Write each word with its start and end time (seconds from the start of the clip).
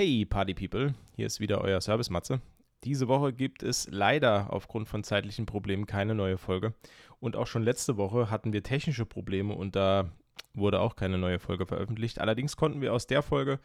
Hey 0.00 0.24
Party 0.24 0.54
People, 0.54 0.94
hier 1.16 1.26
ist 1.26 1.40
wieder 1.40 1.60
euer 1.60 1.80
Service 1.80 2.08
Matze. 2.08 2.40
Diese 2.84 3.08
Woche 3.08 3.32
gibt 3.32 3.64
es 3.64 3.88
leider 3.90 4.52
aufgrund 4.52 4.86
von 4.88 5.02
zeitlichen 5.02 5.44
Problemen 5.44 5.86
keine 5.86 6.14
neue 6.14 6.38
Folge. 6.38 6.72
Und 7.18 7.34
auch 7.34 7.48
schon 7.48 7.64
letzte 7.64 7.96
Woche 7.96 8.30
hatten 8.30 8.52
wir 8.52 8.62
technische 8.62 9.06
Probleme 9.06 9.52
und 9.52 9.74
da 9.74 10.12
wurde 10.54 10.78
auch 10.78 10.94
keine 10.94 11.18
neue 11.18 11.40
Folge 11.40 11.66
veröffentlicht. 11.66 12.20
Allerdings 12.20 12.56
konnten 12.56 12.80
wir 12.80 12.94
aus 12.94 13.08
der 13.08 13.22
Folge 13.22 13.58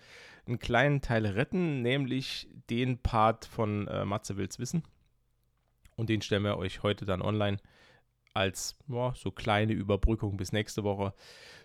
einen 0.47 0.57
kleinen 0.57 1.01
Teil 1.01 1.27
retten, 1.27 1.83
nämlich 1.83 2.49
den 2.67 2.97
Part 2.97 3.45
von 3.45 3.87
äh, 3.87 4.03
Matze 4.03 4.35
Wills 4.35 4.57
Wissen. 4.57 4.81
Und 5.97 6.09
den 6.09 6.23
stellen 6.23 6.41
wir 6.41 6.57
euch 6.57 6.81
heute 6.81 7.05
dann 7.05 7.21
online 7.21 7.57
als 8.33 8.77
ja, 8.87 9.13
so 9.15 9.31
kleine 9.31 9.73
Überbrückung 9.73 10.37
bis 10.37 10.51
nächste 10.51 10.83
Woche. 10.83 11.13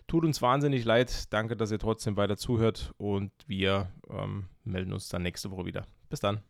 Tut 0.07 0.25
uns 0.25 0.41
wahnsinnig 0.41 0.85
leid. 0.85 1.31
Danke, 1.33 1.55
dass 1.55 1.71
ihr 1.71 1.79
trotzdem 1.79 2.17
weiter 2.17 2.37
zuhört 2.37 2.93
und 2.97 3.31
wir 3.47 3.91
ähm, 4.09 4.47
melden 4.63 4.93
uns 4.93 5.09
dann 5.09 5.21
nächste 5.21 5.51
Woche 5.51 5.65
wieder. 5.65 5.85
Bis 6.09 6.19
dann. 6.19 6.41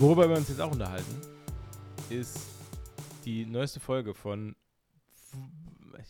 Worüber 0.00 0.30
wir 0.30 0.36
uns 0.38 0.48
jetzt 0.48 0.62
auch 0.62 0.72
unterhalten, 0.72 1.20
ist 2.08 2.38
die 3.26 3.44
neueste 3.44 3.80
Folge 3.80 4.14
von. 4.14 4.56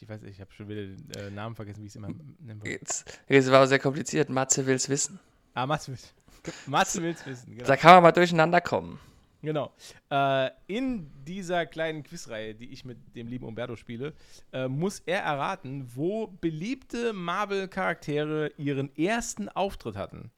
Ich 0.00 0.08
weiß 0.08 0.22
nicht, 0.22 0.30
ich 0.30 0.40
habe 0.40 0.52
schon 0.52 0.68
wieder 0.68 0.82
den 0.82 1.10
äh, 1.16 1.30
Namen 1.32 1.56
vergessen, 1.56 1.82
wie 1.82 1.86
ich 1.86 1.92
es 1.92 1.96
immer 1.96 2.10
nenne. 2.38 2.60
Jetzt, 2.64 3.20
jetzt 3.28 3.50
war 3.50 3.64
es 3.64 3.68
sehr 3.70 3.80
kompliziert. 3.80 4.30
Matze 4.30 4.64
will 4.64 4.76
es 4.76 4.88
wissen. 4.88 5.18
Ah, 5.54 5.66
Matze 5.66 5.90
will 5.90 5.98
Matze 6.66 7.02
will's 7.02 7.26
wissen. 7.26 7.52
Genau. 7.52 7.66
Da 7.66 7.76
kann 7.76 7.94
man 7.94 8.04
mal 8.04 8.12
durcheinander 8.12 8.60
kommen. 8.60 9.00
Genau. 9.42 9.72
Äh, 10.08 10.50
in 10.68 11.10
dieser 11.24 11.66
kleinen 11.66 12.04
Quizreihe, 12.04 12.54
die 12.54 12.72
ich 12.72 12.84
mit 12.84 13.16
dem 13.16 13.26
lieben 13.26 13.44
Umberto 13.44 13.74
spiele, 13.74 14.12
äh, 14.52 14.68
muss 14.68 15.00
er 15.00 15.22
erraten, 15.22 15.90
wo 15.96 16.28
beliebte 16.28 17.12
Marvel-Charaktere 17.12 18.52
ihren 18.56 18.96
ersten 18.96 19.48
Auftritt 19.48 19.96
hatten. 19.96 20.30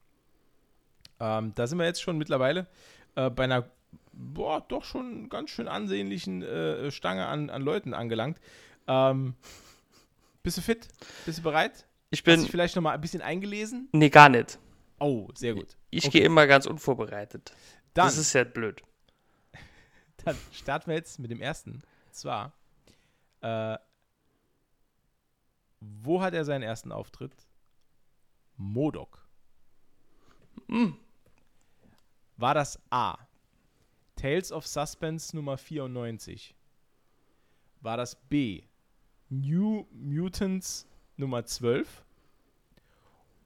Ähm, 1.19 1.53
da 1.53 1.67
sind 1.67 1.77
wir 1.77 1.85
jetzt 1.85 2.01
schon 2.01 2.17
mittlerweile 2.17 2.65
äh, 3.15 3.29
bei 3.29 3.43
einer, 3.43 3.69
boah, 4.11 4.61
doch 4.67 4.83
schon 4.83 5.29
ganz 5.29 5.49
schön 5.49 5.67
ansehnlichen 5.67 6.41
äh, 6.41 6.91
Stange 6.91 7.25
an, 7.27 7.49
an 7.49 7.61
Leuten 7.61 7.93
angelangt. 7.93 8.39
Ähm, 8.87 9.35
bist 10.41 10.57
du 10.57 10.61
fit? 10.61 10.87
Bist 11.25 11.39
du 11.39 11.43
bereit? 11.43 11.85
Ich 12.09 12.23
bin. 12.23 12.35
Hast 12.35 12.47
du 12.47 12.51
vielleicht 12.51 12.75
noch 12.75 12.83
mal 12.83 12.91
ein 12.91 13.01
bisschen 13.01 13.21
eingelesen? 13.21 13.89
Nee, 13.91 14.09
gar 14.09 14.29
nicht. 14.29 14.59
Oh, 14.99 15.29
sehr 15.33 15.53
gut. 15.53 15.77
Ich 15.89 16.05
okay. 16.05 16.19
gehe 16.19 16.25
immer 16.25 16.47
ganz 16.47 16.65
unvorbereitet. 16.65 17.53
Dann, 17.93 18.05
das 18.05 18.17
ist 18.17 18.33
ja 18.33 18.43
blöd. 18.43 18.81
Dann 20.25 20.37
starten 20.51 20.87
wir 20.87 20.95
jetzt 20.95 21.19
mit 21.19 21.31
dem 21.31 21.41
ersten. 21.41 21.71
Und 22.05 22.15
zwar, 22.15 22.53
äh, 23.41 23.77
wo 25.79 26.21
hat 26.21 26.33
er 26.33 26.45
seinen 26.45 26.63
ersten 26.63 26.91
Auftritt? 26.91 27.33
Modok. 28.57 29.27
Mm. 30.67 30.91
War 32.43 32.55
das 32.55 32.77
A. 32.89 33.17
Tales 34.17 34.51
of 34.51 34.67
Suspense 34.67 35.33
Nummer 35.33 35.57
94? 35.57 36.53
War 37.79 37.95
das 37.95 38.15
B. 38.15 38.63
New 39.29 39.87
Mutants 39.93 40.85
Nummer 41.15 41.45
12? 41.45 42.03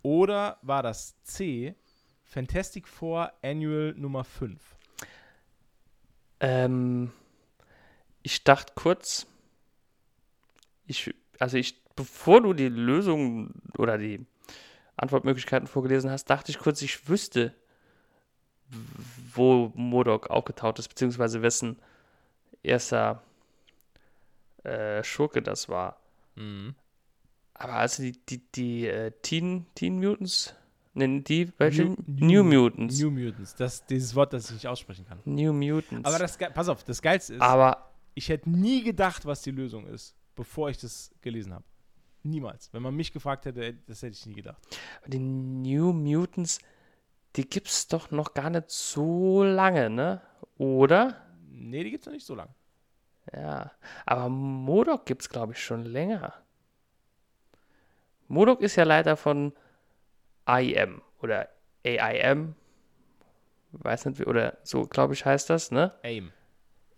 Oder 0.01 0.57
war 0.63 0.81
das 0.81 1.15
C. 1.21 1.75
Fantastic 2.23 2.87
Four 2.87 3.31
Annual 3.43 3.93
Nummer 3.95 4.23
5? 4.23 4.59
Ähm, 6.39 7.11
ich 8.23 8.43
dachte 8.43 8.73
kurz, 8.73 9.27
ich, 10.87 11.13
also 11.37 11.57
ich, 11.57 11.85
bevor 11.95 12.41
du 12.41 12.53
die 12.53 12.69
Lösung 12.69 13.53
oder 13.77 13.99
die 13.99 14.25
Antwortmöglichkeiten 14.95 15.67
vorgelesen 15.67 16.09
hast, 16.09 16.31
dachte 16.31 16.49
ich 16.49 16.57
kurz, 16.57 16.81
ich 16.81 17.07
wüsste, 17.07 17.53
wo 19.33 19.71
Modok 19.75 20.29
aufgetaucht 20.29 20.79
ist, 20.79 20.89
beziehungsweise 20.89 21.41
wessen 21.41 21.77
erster 22.63 23.21
äh, 24.63 25.03
Schurke 25.03 25.41
das 25.41 25.69
war. 25.69 25.99
Mhm. 26.35 26.75
Aber 27.53 27.73
also 27.73 28.03
die, 28.03 28.13
die, 28.29 28.41
die 28.53 28.87
äh, 28.87 29.11
Teen, 29.21 29.65
Teen 29.73 29.99
Mutants, 29.99 30.55
nennen 30.93 31.23
die 31.23 31.51
welche? 31.57 31.85
New, 31.85 31.95
New, 32.05 32.25
New, 32.25 32.43
Mutants. 32.43 32.99
New 32.99 33.09
Mutants, 33.11 33.55
das, 33.55 33.85
dieses 33.85 34.13
Wort, 34.15 34.33
das 34.33 34.47
ich 34.47 34.53
nicht 34.53 34.67
aussprechen 34.67 35.05
kann. 35.05 35.19
New 35.25 35.53
Mutants. 35.53 36.07
Aber 36.07 36.19
das, 36.19 36.37
pass 36.37 36.69
auf, 36.69 36.83
das 36.83 37.01
Geilste 37.01 37.35
ist, 37.35 37.41
Aber 37.41 37.91
ich 38.13 38.29
hätte 38.29 38.49
nie 38.49 38.83
gedacht, 38.83 39.25
was 39.25 39.41
die 39.41 39.51
Lösung 39.51 39.87
ist, 39.87 40.15
bevor 40.35 40.69
ich 40.69 40.77
das 40.77 41.11
gelesen 41.21 41.53
habe. 41.53 41.63
Niemals. 42.23 42.71
Wenn 42.73 42.81
man 42.81 42.95
mich 42.95 43.13
gefragt 43.13 43.45
hätte, 43.45 43.75
das 43.87 44.01
hätte 44.01 44.13
ich 44.13 44.25
nie 44.25 44.33
gedacht. 44.33 44.61
Die 45.05 45.19
New 45.19 45.93
Mutants, 45.93 46.59
die 47.37 47.47
gibt 47.47 47.67
es 47.67 47.87
doch 47.87 48.09
noch 48.09 48.33
gar 48.33 48.49
nicht 48.49 48.69
so 48.71 49.43
lange, 49.43 49.89
ne? 49.89 50.21
Oder? 50.57 51.21
Nee, 51.49 51.83
die 51.83 51.91
gibt 51.91 52.01
es 52.01 52.07
noch 52.07 52.13
nicht 52.13 52.25
so 52.25 52.35
lange. 52.35 52.53
Ja, 53.31 53.71
aber 54.05 54.29
Modok 54.29 55.05
gibt 55.05 55.21
es, 55.21 55.29
glaube 55.29 55.53
ich, 55.53 55.63
schon 55.63 55.85
länger. 55.85 56.33
Modok 58.27 58.61
ist 58.61 58.75
ja 58.75 58.83
Leiter 58.83 59.17
von 59.17 59.53
IM 60.47 61.01
oder 61.21 61.49
AIM. 61.85 62.55
Weiß 63.71 64.05
nicht, 64.05 64.19
wie, 64.19 64.25
oder 64.25 64.57
so, 64.63 64.87
glaube 64.87 65.13
ich, 65.13 65.25
heißt 65.25 65.49
das, 65.49 65.71
ne? 65.71 65.93
AIM. 66.03 66.31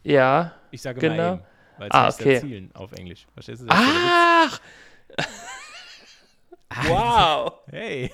Ja. 0.03 0.53
Ich 0.71 0.81
sage 0.81 1.01
genau. 1.01 1.33
AIM, 1.33 1.43
weil 1.77 1.89
es 1.89 1.95
ah, 1.95 2.05
heißt 2.05 2.21
okay. 2.21 2.39
Zielen 2.39 2.71
auf 2.75 2.93
Englisch. 2.93 3.27
Verstehst 3.33 3.63
du 3.63 3.65
das? 3.65 3.77
Ach! 3.77 4.61
wow! 6.87 7.59
Hey! 7.67 8.11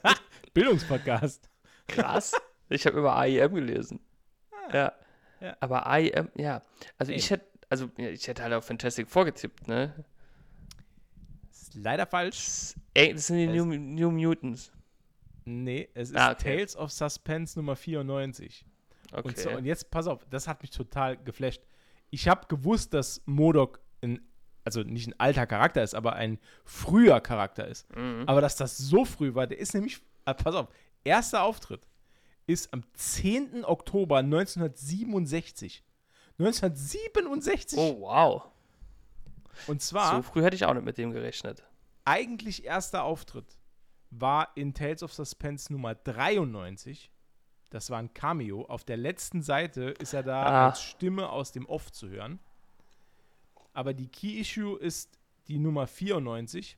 Bildungspodcast. 0.54 1.48
Krass. 1.88 2.32
Ich 2.70 2.86
habe 2.86 2.98
über 2.98 3.14
AIM 3.14 3.54
gelesen. 3.54 4.00
Ah, 4.50 4.74
ja. 4.74 4.92
ja. 5.40 5.56
Aber 5.60 5.86
AIM, 5.86 6.30
ja. 6.34 6.62
Also 6.96 7.12
Ey. 7.12 7.18
ich 7.18 7.30
hätte, 7.30 7.44
also 7.68 7.90
ich 7.96 8.26
hätte 8.26 8.42
halt 8.42 8.54
auf 8.54 8.64
Fantastic 8.64 9.08
vorgetippt, 9.08 9.68
ne? 9.68 10.04
Ist 11.50 11.74
leider 11.74 12.06
falsch. 12.06 12.74
Ey, 12.94 13.12
das 13.12 13.26
sind 13.26 13.36
die 13.36 13.46
New, 13.48 13.66
New, 13.66 14.10
Mutants. 14.10 14.72
Nee, 15.44 15.90
es 15.92 16.10
ist 16.10 16.16
ah, 16.16 16.32
okay. 16.32 16.56
Tales 16.56 16.74
of 16.74 16.90
Suspense 16.90 17.58
Nummer 17.58 17.76
94. 17.76 18.64
Okay. 19.12 19.28
Und, 19.28 19.38
so, 19.38 19.50
und 19.50 19.64
jetzt, 19.66 19.90
pass 19.90 20.06
auf, 20.06 20.24
das 20.30 20.48
hat 20.48 20.62
mich 20.62 20.70
total 20.70 21.16
geflasht. 21.16 21.62
Ich 22.10 22.28
habe 22.28 22.46
gewusst, 22.48 22.94
dass 22.94 23.22
Modok 23.26 23.80
ein, 24.02 24.20
also 24.64 24.82
nicht 24.82 25.06
ein 25.06 25.20
alter 25.20 25.46
Charakter 25.46 25.82
ist, 25.82 25.94
aber 25.94 26.14
ein 26.14 26.38
früher 26.64 27.20
Charakter 27.20 27.68
ist. 27.68 27.94
Mhm. 27.94 28.24
Aber 28.26 28.40
dass 28.40 28.56
das 28.56 28.78
so 28.78 29.04
früh 29.04 29.34
war, 29.34 29.46
der 29.46 29.58
ist 29.58 29.74
nämlich, 29.74 30.00
ah, 30.24 30.34
pass 30.34 30.54
auf, 30.54 30.68
erster 31.04 31.42
Auftritt 31.42 31.86
ist 32.46 32.72
am 32.72 32.82
10. 32.94 33.64
Oktober 33.64 34.18
1967. 34.18 35.82
1967. 36.38 37.78
Oh, 37.78 38.00
wow. 38.00 38.42
Und 39.66 39.82
zwar. 39.82 40.16
So 40.16 40.22
früh 40.22 40.42
hätte 40.42 40.56
ich 40.56 40.64
auch 40.64 40.74
nicht 40.74 40.84
mit 40.84 40.98
dem 40.98 41.12
gerechnet. 41.12 41.62
Eigentlich 42.04 42.64
erster 42.64 43.04
Auftritt 43.04 43.58
war 44.10 44.48
in 44.56 44.74
Tales 44.74 45.02
of 45.02 45.12
Suspense 45.12 45.72
Nummer 45.72 45.94
93. 45.94 47.10
Das 47.70 47.90
war 47.90 47.98
ein 47.98 48.12
Cameo. 48.14 48.66
Auf 48.66 48.84
der 48.84 48.96
letzten 48.96 49.42
Seite 49.42 49.94
ist 49.98 50.12
er 50.12 50.22
da 50.22 50.42
ah. 50.42 50.66
als 50.68 50.82
Stimme 50.82 51.30
aus 51.30 51.52
dem 51.52 51.66
Off 51.66 51.90
zu 51.90 52.08
hören. 52.08 52.38
Aber 53.72 53.94
die 53.94 54.08
Key 54.08 54.38
Issue 54.40 54.78
ist 54.78 55.18
die 55.48 55.58
Nummer 55.58 55.86
94. 55.86 56.76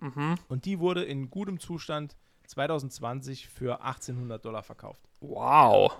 Mhm. 0.00 0.36
Und 0.48 0.64
die 0.64 0.78
wurde 0.78 1.04
in 1.04 1.30
gutem 1.30 1.58
Zustand 1.58 2.16
2020 2.50 3.48
für 3.48 3.82
1800 3.82 4.44
Dollar 4.44 4.62
verkauft. 4.62 5.08
Wow. 5.20 5.96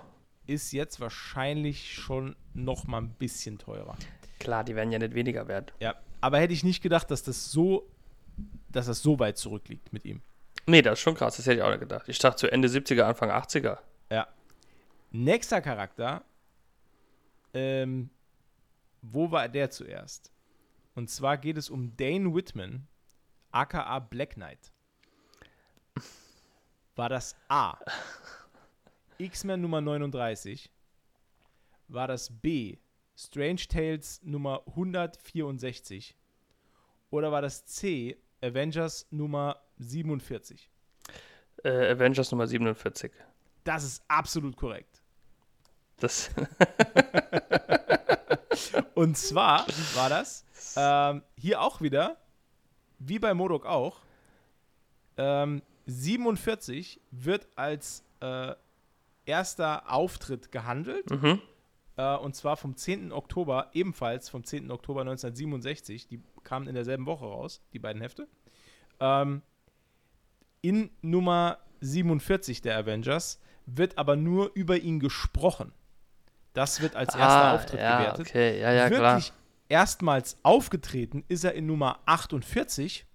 Ist 0.47 0.71
jetzt 0.71 0.99
wahrscheinlich 0.99 1.93
schon 1.93 2.35
noch 2.53 2.85
mal 2.85 2.99
ein 2.99 3.13
bisschen 3.13 3.57
teurer. 3.57 3.97
Klar, 4.39 4.63
die 4.63 4.75
werden 4.75 4.91
ja 4.91 4.99
nicht 4.99 5.13
weniger 5.13 5.47
wert. 5.47 5.73
Ja, 5.79 5.95
aber 6.19 6.39
hätte 6.39 6.53
ich 6.53 6.63
nicht 6.63 6.81
gedacht, 6.81 7.11
dass 7.11 7.23
das 7.23 7.51
so, 7.51 7.89
dass 8.69 8.87
das 8.87 9.01
so 9.01 9.19
weit 9.19 9.37
zurückliegt 9.37 9.93
mit 9.93 10.05
ihm. 10.05 10.21
Nee, 10.67 10.81
das 10.81 10.93
ist 10.93 10.99
schon 10.99 11.15
krass, 11.15 11.37
das 11.37 11.45
hätte 11.45 11.57
ich 11.57 11.63
auch 11.63 11.69
nicht 11.69 11.79
gedacht. 11.79 12.07
Ich 12.07 12.19
dachte 12.19 12.37
zu 12.37 12.51
Ende 12.51 12.67
70er, 12.67 13.03
Anfang 13.03 13.29
80er. 13.29 13.79
Ja, 14.09 14.27
Nächster 15.13 15.59
Charakter. 15.59 16.23
Ähm, 17.53 18.09
wo 19.01 19.29
war 19.29 19.49
der 19.49 19.69
zuerst? 19.69 20.31
Und 20.95 21.09
zwar 21.09 21.37
geht 21.37 21.57
es 21.57 21.69
um 21.69 21.97
Dane 21.97 22.33
Whitman, 22.33 22.87
aka 23.51 23.99
Black 23.99 24.35
Knight. 24.35 24.71
War 26.95 27.09
das 27.09 27.35
A. 27.47 27.77
X-Men 29.17 29.61
Nummer 29.61 29.81
39? 29.81 30.69
War 31.87 32.07
das 32.07 32.29
B. 32.41 32.77
Strange 33.15 33.67
Tales 33.67 34.21
Nummer 34.23 34.63
164? 34.67 36.15
Oder 37.11 37.31
war 37.31 37.41
das 37.41 37.65
C. 37.65 38.17
Avengers 38.41 39.07
Nummer 39.11 39.61
47? 39.77 40.69
Äh, 41.63 41.91
Avengers 41.91 42.31
Nummer 42.31 42.47
47. 42.47 43.11
Das 43.63 43.83
ist 43.83 44.03
absolut 44.07 44.55
korrekt. 44.55 45.01
Das. 45.97 46.31
Und 48.95 49.17
zwar 49.17 49.65
war 49.95 50.09
das 50.09 50.45
ähm, 50.75 51.23
hier 51.37 51.61
auch 51.61 51.81
wieder, 51.81 52.17
wie 52.99 53.19
bei 53.19 53.33
Modok 53.33 53.65
auch, 53.65 54.01
ähm, 55.17 55.61
47 55.85 57.01
wird 57.11 57.47
als 57.55 58.03
äh, 58.19 58.53
erster 59.25 59.91
Auftritt 59.91 60.51
gehandelt. 60.51 61.09
mhm. 61.09 61.41
Äh, 61.97 62.15
und 62.17 62.35
zwar 62.35 62.57
vom 62.57 62.75
10. 62.75 63.11
Oktober, 63.11 63.69
ebenfalls 63.73 64.29
vom 64.29 64.43
10. 64.43 64.71
Oktober 64.71 65.01
1967. 65.01 66.07
Die 66.07 66.21
kamen 66.43 66.67
in 66.67 66.75
derselben 66.75 67.05
Woche 67.05 67.25
raus, 67.25 67.61
die 67.73 67.79
beiden 67.79 68.01
Hefte. 68.01 68.27
Ähm, 68.99 69.41
in 70.61 70.89
Nummer 71.01 71.57
47 71.81 72.61
der 72.61 72.77
Avengers 72.77 73.39
wird 73.65 73.97
aber 73.97 74.15
nur 74.15 74.51
über 74.53 74.77
ihn 74.77 74.99
gesprochen. 74.99 75.73
Das 76.53 76.81
wird 76.81 76.95
als 76.95 77.15
erster 77.15 77.43
ah, 77.43 77.55
Auftritt 77.55 77.79
ja, 77.79 77.97
gewertet. 77.97 78.27
Okay, 78.27 78.59
ja, 78.59 78.71
ja, 78.71 78.89
klar. 78.89 79.15
Wirklich 79.15 79.33
erstmals 79.69 80.37
aufgetreten 80.43 81.23
ist 81.29 81.43
er 81.43 81.53
in 81.53 81.65
Nummer 81.65 81.99
48, 82.05 83.05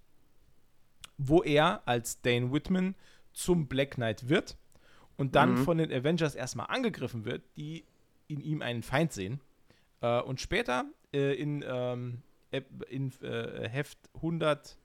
wo 1.17 1.43
er 1.43 1.81
als 1.85 2.21
Dane 2.21 2.51
Whitman 2.51 2.95
zum 3.33 3.67
Black 3.67 3.91
Knight 3.91 4.29
wird 4.29 4.57
und 5.17 5.35
dann 5.35 5.53
Mhm. 5.55 5.57
von 5.63 5.77
den 5.77 5.91
Avengers 5.91 6.35
erstmal 6.35 6.67
angegriffen 6.67 7.25
wird, 7.25 7.43
die 7.57 7.85
in 8.27 8.41
ihm 8.41 8.61
einen 8.61 8.83
Feind 8.83 9.11
sehen. 9.13 9.41
Äh, 10.01 10.21
und 10.21 10.41
später 10.41 10.85
äh, 11.13 11.33
in, 11.33 11.63
ähm, 11.67 12.21
in 12.89 13.11
äh, 13.21 13.67
Heft 13.69 13.97
100, 14.15 14.77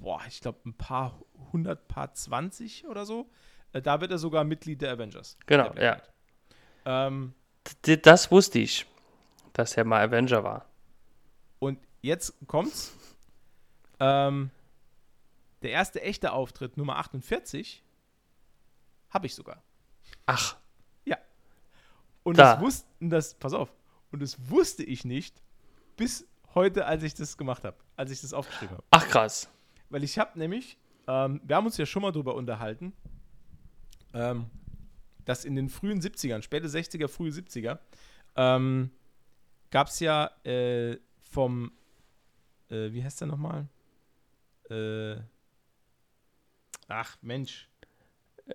boah, 0.00 0.20
ich 0.28 0.40
glaube 0.40 0.58
ein 0.66 0.74
paar 0.74 1.20
100, 1.48 1.88
paar 1.88 2.12
20 2.12 2.86
oder 2.86 3.04
so, 3.04 3.28
äh, 3.72 3.82
da 3.82 4.00
wird 4.00 4.10
er 4.10 4.18
sogar 4.18 4.44
Mitglied 4.44 4.82
der 4.82 4.92
Avengers. 4.92 5.36
Genau, 5.46 5.70
der 5.70 6.02
ja. 6.84 7.02
Ähm, 7.08 7.34
das 8.02 8.30
wusste 8.30 8.58
ich, 8.58 8.86
dass 9.52 9.76
er 9.76 9.84
mal 9.84 10.02
Avenger 10.02 10.42
war. 10.44 10.66
Und 11.58 11.78
jetzt 12.00 12.34
kommt's. 12.46 12.94
Ähm, 13.98 14.50
der 15.62 15.70
erste 15.70 16.00
echte 16.02 16.32
Auftritt, 16.32 16.76
Nummer 16.76 16.96
48, 16.96 17.84
habe 19.10 19.26
ich 19.26 19.34
sogar. 19.34 19.62
Ach, 20.26 20.56
Und 22.22 22.38
Da. 22.38 22.54
das 22.54 22.60
wussten 22.60 23.10
das, 23.10 23.34
pass 23.34 23.54
auf, 23.54 23.72
und 24.12 24.20
das 24.20 24.50
wusste 24.50 24.84
ich 24.84 25.04
nicht 25.06 25.42
bis 25.96 26.26
heute, 26.54 26.84
als 26.84 27.02
ich 27.02 27.14
das 27.14 27.36
gemacht 27.38 27.64
habe, 27.64 27.76
als 27.96 28.10
ich 28.10 28.20
das 28.20 28.32
aufgeschrieben 28.34 28.76
habe. 28.76 28.84
ach 28.90 29.08
krass. 29.08 29.48
Weil 29.88 30.04
ich 30.04 30.18
habe 30.18 30.38
nämlich, 30.38 30.76
ähm, 31.06 31.40
wir 31.44 31.56
haben 31.56 31.66
uns 31.66 31.76
ja 31.78 31.86
schon 31.86 32.02
mal 32.02 32.12
drüber 32.12 32.34
unterhalten, 32.34 32.92
ähm, 34.12 34.50
dass 35.24 35.44
in 35.44 35.54
den 35.56 35.68
frühen 35.70 36.00
70ern, 36.00 36.42
späte 36.42 36.68
60er, 36.68 37.08
frühe 37.08 37.30
70er, 37.30 37.78
ähm, 38.36 38.90
gab 39.70 39.88
es 39.88 40.00
ja 40.00 40.26
äh, 40.44 40.98
vom, 41.22 41.72
äh, 42.68 42.92
wie 42.92 43.02
heißt 43.02 43.20
der 43.22 43.28
nochmal? 43.28 43.66
Äh, 44.68 45.16
ach, 46.90 47.16
Mensch. 47.22 47.68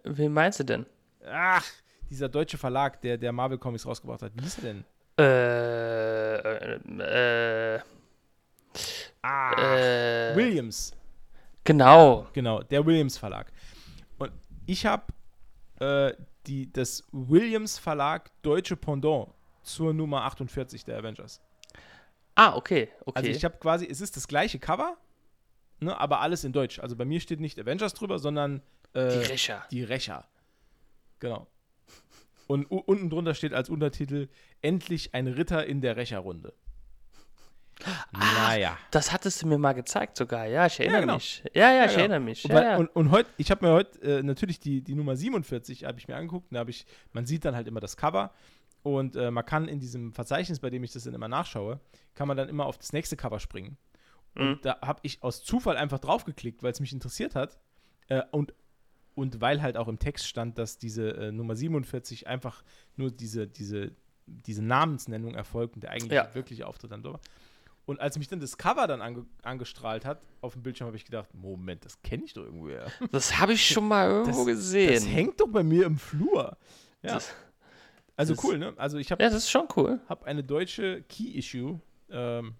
Wen 0.04 0.34
meinst 0.34 0.60
du 0.60 0.64
denn? 0.64 0.86
Ach, 1.28 1.66
dieser 2.10 2.30
deutsche 2.30 2.58
Verlag, 2.58 3.02
der, 3.02 3.18
der 3.18 3.32
Marvel 3.32 3.58
Comics 3.58 3.86
rausgebracht 3.86 4.22
hat. 4.22 4.32
Wie 4.36 4.44
hieß 4.44 4.58
er 4.60 4.64
denn? 4.64 4.86
Äh, 5.18 6.76
äh, 6.76 7.76
äh, 7.78 7.82
Ah, 9.22 9.54
äh, 9.78 10.36
Williams. 10.36 10.94
genau. 11.64 12.28
Genau, 12.34 12.62
der 12.62 12.86
Williams 12.86 13.18
Verlag. 13.18 13.52
Und 14.20 14.32
ich 14.68 14.86
habe 14.86 15.06
äh, 15.80 16.14
die, 16.46 16.72
das 16.72 17.04
Williams 17.12 17.80
Verlag 17.80 18.30
deutsche 18.44 18.76
Pendant 18.76 19.30
zur 19.64 19.94
Nummer 19.94 20.24
48 20.24 20.84
der 20.86 21.00
Avengers. 21.00 21.42
Ah, 22.36 22.56
okay, 22.56 22.90
okay. 23.06 23.18
Also 23.18 23.30
ich 23.32 23.44
habe 23.46 23.58
quasi, 23.58 23.88
es 23.90 24.02
ist 24.02 24.16
das 24.16 24.28
gleiche 24.28 24.60
Cover, 24.60 24.98
ne, 25.80 26.00
aber 26.00 26.22
alles 26.22 26.44
in 26.44 26.54
Deutsch. 26.54 26.80
Also 26.80 26.96
bei 26.96 27.06
mir 27.06 27.20
steht 27.20 27.40
nicht 27.40 27.60
Avengers 27.60 27.94
drüber, 27.94 28.20
sondern 28.20 28.62
äh, 28.94 29.10
die 29.10 29.32
Rächer. 29.32 29.66
die 29.72 29.84
Rächer. 29.84 30.28
Genau. 31.20 31.48
Und 32.48 32.66
unten 32.66 33.10
drunter 33.10 33.34
steht 33.34 33.54
als 33.54 33.70
Untertitel 33.70 34.28
Endlich 34.62 35.14
ein 35.14 35.28
Ritter 35.28 35.66
in 35.66 35.82
der 35.82 35.96
Rächerrunde. 35.96 36.54
Naja. 38.12 38.78
Das 38.92 39.12
hattest 39.12 39.42
du 39.42 39.48
mir 39.48 39.58
mal 39.58 39.74
gezeigt 39.74 40.18
sogar. 40.18 40.46
Ja, 40.46 40.66
ich 40.66 40.80
erinnere 40.80 41.02
genau. 41.02 41.16
mich. 41.16 41.44
Ja, 41.54 41.74
ja, 41.74 41.86
ich 41.86 41.92
genau. 41.92 42.00
erinnere 42.00 42.20
mich. 42.20 42.46
Und, 42.46 42.52
Ja, 42.52 42.64
ja. 42.64 42.78
und, 42.78 42.88
und 42.96 43.12
heute, 43.12 43.30
ich 43.38 43.52
habe 43.52 43.66
mir 43.66 43.74
heute 43.74 44.02
äh, 44.02 44.24
natürlich 44.24 44.60
die, 44.60 44.82
die 44.82 44.96
Nummer 44.96 45.16
47 45.16 45.84
habe 45.84 46.00
ich 46.00 46.08
mir 46.08 46.16
angeguckt. 46.16 46.48
Da 46.52 46.60
habe 46.60 46.70
ich, 46.70 46.86
man 47.12 47.26
sieht 47.26 47.46
dann 47.46 47.56
halt 47.56 47.68
immer 47.68 47.80
das 47.80 47.98
Cover 47.98 48.32
und 48.84 49.16
äh, 49.16 49.32
man 49.32 49.46
kann 49.46 49.68
in 49.68 49.80
diesem 49.80 50.14
Verzeichnis, 50.14 50.60
bei 50.60 50.70
dem 50.70 50.84
ich 50.84 50.94
das 50.94 51.04
dann 51.04 51.14
immer 51.14 51.28
nachschaue, 51.28 51.80
kann 52.14 52.28
man 52.28 52.38
dann 52.38 52.50
immer 52.50 52.66
auf 52.66 52.78
das 52.78 52.94
nächste 52.94 53.18
Cover 53.18 53.40
springen. 53.40 53.78
Und 54.36 54.46
Mhm. 54.50 54.60
da 54.62 54.80
habe 54.82 55.00
ich 55.04 55.24
aus 55.24 55.44
Zufall 55.44 55.78
einfach 55.78 56.00
draufgeklickt, 56.00 56.62
weil 56.64 56.72
es 56.72 56.80
mich 56.80 56.92
interessiert 56.94 57.36
hat. 57.36 57.58
Äh, 58.08 58.22
und, 58.32 58.54
und 59.16 59.40
weil 59.42 59.62
halt 59.62 59.78
auch 59.78 59.88
im 59.88 59.98
Text 60.00 60.28
stand, 60.28 60.58
dass 60.58 60.78
diese 60.78 61.10
äh, 61.12 61.32
Nummer 61.32 61.56
47 61.56 62.28
einfach 62.28 62.64
nur 62.98 63.12
diese, 63.12 63.48
diese, 63.48 63.92
diese 64.26 64.62
Namensnennung 64.64 65.36
erfolgt 65.36 65.76
und 65.76 65.82
der 65.84 65.92
eigentliche 65.92 66.16
Ja. 66.16 66.36
wirkliche 66.36 66.68
Auftritt 66.68 66.92
dann 66.92 67.04
war. 67.04 67.20
Und 67.86 68.00
als 68.02 68.18
mich 68.18 68.28
dann 68.28 68.40
das 68.40 68.58
Cover 68.58 68.88
dann 68.88 69.02
ange 69.02 69.26
angestrahlt 69.44 70.06
hat 70.06 70.20
auf 70.42 70.54
dem 70.54 70.64
Bildschirm, 70.64 70.88
habe 70.88 70.98
ich 70.98 71.06
gedacht, 71.06 71.32
Moment, 71.36 71.86
das 71.86 72.02
kenne 72.02 72.24
ich 72.26 72.34
doch 72.34 72.44
irgendwoher. 72.44 72.88
das 73.12 73.38
habe 73.40 73.54
ich 73.54 73.66
schon 73.68 73.88
mal 73.88 74.10
irgendwo 74.10 74.40
Das- 74.40 74.46
gesehen. 74.48 74.94
Das 74.94 75.08
hängt 75.08 75.40
doch 75.40 75.48
bei 75.48 75.62
mir 75.64 75.86
im 75.86 75.98
Flur. 75.98 76.58
Ja. 77.04 77.14
Das- 77.14 77.34
also 78.18 78.34
das- 78.34 78.44
cool, 78.44 78.58
ne? 78.58 78.74
Also 78.78 78.98
ich 78.98 79.12
habe 79.12 79.22
ja, 79.24 79.30
das 79.30 79.38
ist 79.44 79.52
schon 79.52 79.68
cool. 79.76 80.00
hab 80.10 80.24
eine 80.24 80.44
deutsche 80.44 81.04
Key-Issue. 81.04 81.80
Ähm, 82.10 82.56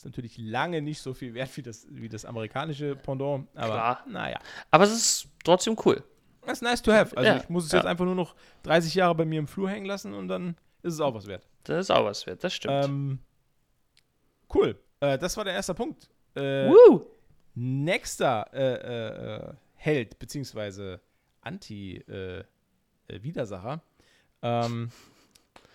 ist 0.00 0.04
natürlich 0.06 0.36
lange 0.38 0.80
nicht 0.82 1.00
so 1.00 1.14
viel 1.14 1.34
wert 1.34 1.56
wie 1.56 1.62
das, 1.62 1.86
wie 1.90 2.08
das 2.08 2.24
amerikanische 2.24 2.96
Pendant, 2.96 3.46
aber 3.54 3.72
Klar. 3.74 4.04
naja. 4.08 4.38
Aber 4.70 4.84
es 4.84 4.90
ist 4.92 5.28
trotzdem 5.44 5.76
cool. 5.84 6.02
Das 6.42 6.52
ist 6.54 6.62
nice 6.62 6.80
to 6.82 6.90
have. 6.92 7.14
Also 7.16 7.28
Ja, 7.30 7.36
ich 7.36 7.48
muss 7.50 7.66
es 7.66 7.72
ja. 7.72 7.78
jetzt 7.78 7.86
einfach 7.86 8.04
nur 8.06 8.14
noch 8.14 8.34
30 8.62 8.94
Jahre 8.94 9.14
bei 9.14 9.24
mir 9.26 9.38
im 9.38 9.46
Flur 9.46 9.68
hängen 9.68 9.84
lassen 9.86 10.14
und 10.14 10.28
dann 10.28 10.56
ist 10.82 10.94
es 10.94 11.00
auch 11.00 11.12
was 11.14 11.26
wert. 11.26 11.46
Das 11.64 11.78
ist 11.80 11.90
auch 11.90 12.04
was 12.04 12.26
wert, 12.26 12.42
das 12.42 12.54
stimmt. 12.54 12.84
Ähm, 12.84 13.18
cool. 14.54 14.78
Äh, 15.00 15.18
das 15.18 15.36
war 15.36 15.44
der 15.44 15.52
erste 15.54 15.74
Punkt. 15.74 16.08
Äh, 16.34 16.66
Woo! 16.68 17.04
nächster 17.54 18.46
äh, 18.54 18.74
äh, 18.74 19.50
äh, 19.50 19.54
Held, 19.74 20.18
beziehungsweise 20.18 21.00
Anti-Widersacher. 21.42 23.82
ähm, 24.42 24.90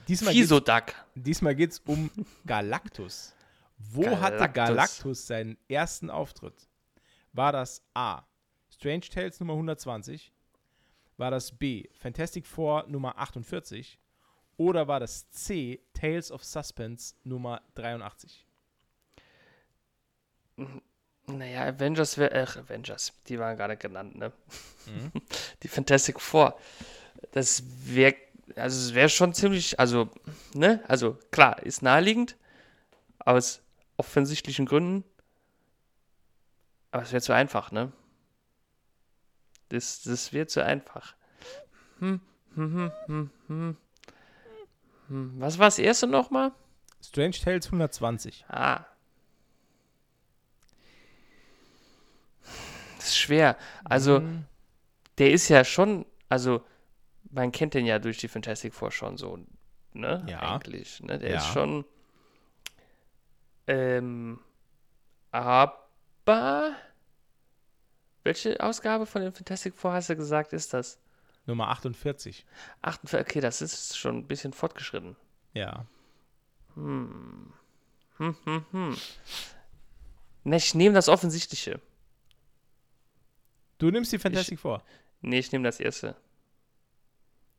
diesmal 0.08 0.34
geht's, 0.34 0.48
Fisoduck. 0.50 0.94
diesmal 1.16 1.56
geht 1.56 1.72
es 1.72 1.80
um 1.86 2.10
Galactus. 2.46 3.34
Wo 3.78 4.20
hatte 4.20 4.38
Galactus. 4.38 4.54
Galactus 4.54 5.28
seinen 5.28 5.58
ersten 5.68 6.10
Auftritt? 6.10 6.68
War 7.34 7.52
das 7.52 7.84
A. 7.94 8.24
Strange 8.70 9.02
Tales 9.02 9.40
Nummer 9.40 9.54
120? 9.54 10.32
War 11.18 11.32
das 11.32 11.52
B. 11.52 11.88
Fantastic 11.94 12.46
Four 12.46 12.86
Nummer 12.88 13.18
48? 13.18 14.00
Oder 14.58 14.88
war 14.88 15.00
das 15.00 15.30
C. 15.32 15.82
Tales 15.94 16.32
of 16.32 16.44
Suspense 16.44 17.16
Nummer 17.24 17.62
83? 17.76 18.46
Naja, 21.28 21.66
Avengers 21.66 22.18
wäre. 22.18 22.32
Äh, 22.32 22.60
Avengers, 22.60 23.14
die 23.28 23.40
waren 23.40 23.58
gerade 23.58 23.78
genannt, 23.78 24.16
ne? 24.16 24.32
Mhm. 24.86 25.12
Die 25.64 25.68
Fantastic 25.68 26.22
Four. 26.22 26.58
Das 27.32 27.64
wäre. 27.86 28.16
Also, 28.56 28.90
es 28.90 28.94
wäre 28.94 29.10
schon 29.10 29.34
ziemlich. 29.34 29.80
Also, 29.80 30.10
ne? 30.54 30.84
Also, 30.88 31.18
klar, 31.32 31.62
ist 31.64 31.82
naheliegend. 31.82 32.38
Aus 33.20 33.62
offensichtlichen 33.98 34.66
Gründen. 34.66 35.04
Aber 36.92 37.04
es 37.04 37.12
wäre 37.12 37.22
zu 37.22 37.34
einfach, 37.34 37.72
ne? 37.72 37.92
Das, 39.70 40.04
das 40.04 40.32
wird 40.34 40.50
zu 40.50 40.64
einfach. 40.64 41.16
Hm, 42.00 42.22
hm, 42.56 42.74
hm, 42.74 42.92
hm, 43.08 43.30
hm. 43.48 43.78
Hm, 45.08 45.34
Was 45.40 45.60
war 45.60 45.68
das 45.68 45.80
erste 45.80 46.08
nochmal? 46.08 46.52
Strange 47.02 47.32
Tales 47.44 47.68
120. 47.68 48.46
Ah. 48.48 48.86
Das 52.98 53.08
ist 53.08 53.18
schwer. 53.18 53.58
Also, 53.84 54.22
Mhm. 54.22 54.46
der 55.18 55.32
ist 55.32 55.50
ja 55.50 55.64
schon, 55.64 56.06
also 56.30 56.66
man 57.32 57.52
kennt 57.52 57.74
den 57.74 57.86
ja 57.86 58.00
durch 58.00 58.18
die 58.18 58.28
Fantastic 58.28 58.74
Four 58.74 58.92
schon 58.92 59.18
so, 59.18 59.40
ne? 59.94 60.24
Ja. 60.28 60.40
Eigentlich, 60.40 61.02
ne? 61.02 61.20
Der 61.20 61.32
Ja. 61.32 61.38
ist 61.38 61.48
schon. 61.48 61.86
Ähm, 63.68 64.40
aber. 65.32 66.76
Welche 68.24 68.60
Ausgabe 68.60 69.06
von 69.06 69.22
den 69.22 69.32
Fantastic 69.32 69.76
Four 69.76 69.94
hast 69.94 70.10
du 70.10 70.16
gesagt, 70.16 70.52
ist 70.54 70.74
das? 70.74 71.00
Nummer 71.46 71.68
48. 71.70 72.46
48, 72.82 73.28
okay, 73.28 73.40
das 73.40 73.62
ist 73.62 73.98
schon 73.98 74.18
ein 74.18 74.28
bisschen 74.28 74.52
fortgeschritten. 74.52 75.16
Ja. 75.54 75.86
Hm. 76.74 77.54
Hm, 78.18 78.36
hm, 78.46 78.66
hm. 78.72 78.98
Ne, 80.44 80.56
ich 80.58 80.74
nehme 80.74 80.96
das 80.96 81.10
Offensichtliche. 81.10 81.80
Du 83.78 83.92
nimmst 83.92 84.12
die 84.12 84.20
Fantastic 84.20 84.60
Four. 84.60 84.84
Nee, 85.22 85.40
ich 85.40 85.52
nehme 85.52 85.64
das 85.64 85.80
erste. 85.80 86.16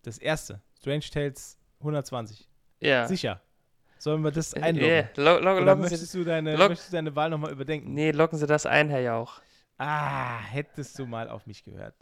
Das 0.03 0.19
erste. 0.19 0.63
Strange 0.79 1.05
Tales 1.11 1.59
120. 1.81 2.49
Ja. 2.81 3.07
Sicher. 3.07 3.43
Sollen 3.99 4.23
wir 4.23 4.31
das 4.31 4.53
Äh, 4.53 4.61
einloggen? 4.63 4.89
yeah. 4.91 5.09
Lo 5.17 5.39
lo 5.39 5.53
Oder 5.53 5.61
loggen 5.61 5.85
Sie, 5.85 5.91
möchtest 5.91 6.15
du, 6.15 6.25
deine, 6.25 6.57
möchtest 6.57 6.89
du 6.93 6.97
deine 6.97 7.15
Wahl 7.17 7.31
nochmal 7.31 7.51
überdenken? 7.53 7.95
nee, 7.95 8.11
loggen 8.11 8.39
Sie 8.39 8.47
das 8.47 8.67
ein, 8.67 8.89
Herr 8.89 9.01
Jauch. 9.01 9.41
Ah, 9.79 10.39
hättest 10.41 10.99
du 10.99 11.07
mal 11.07 11.29
auf 11.29 11.47
mich 11.47 11.65
gehört. 11.65 11.95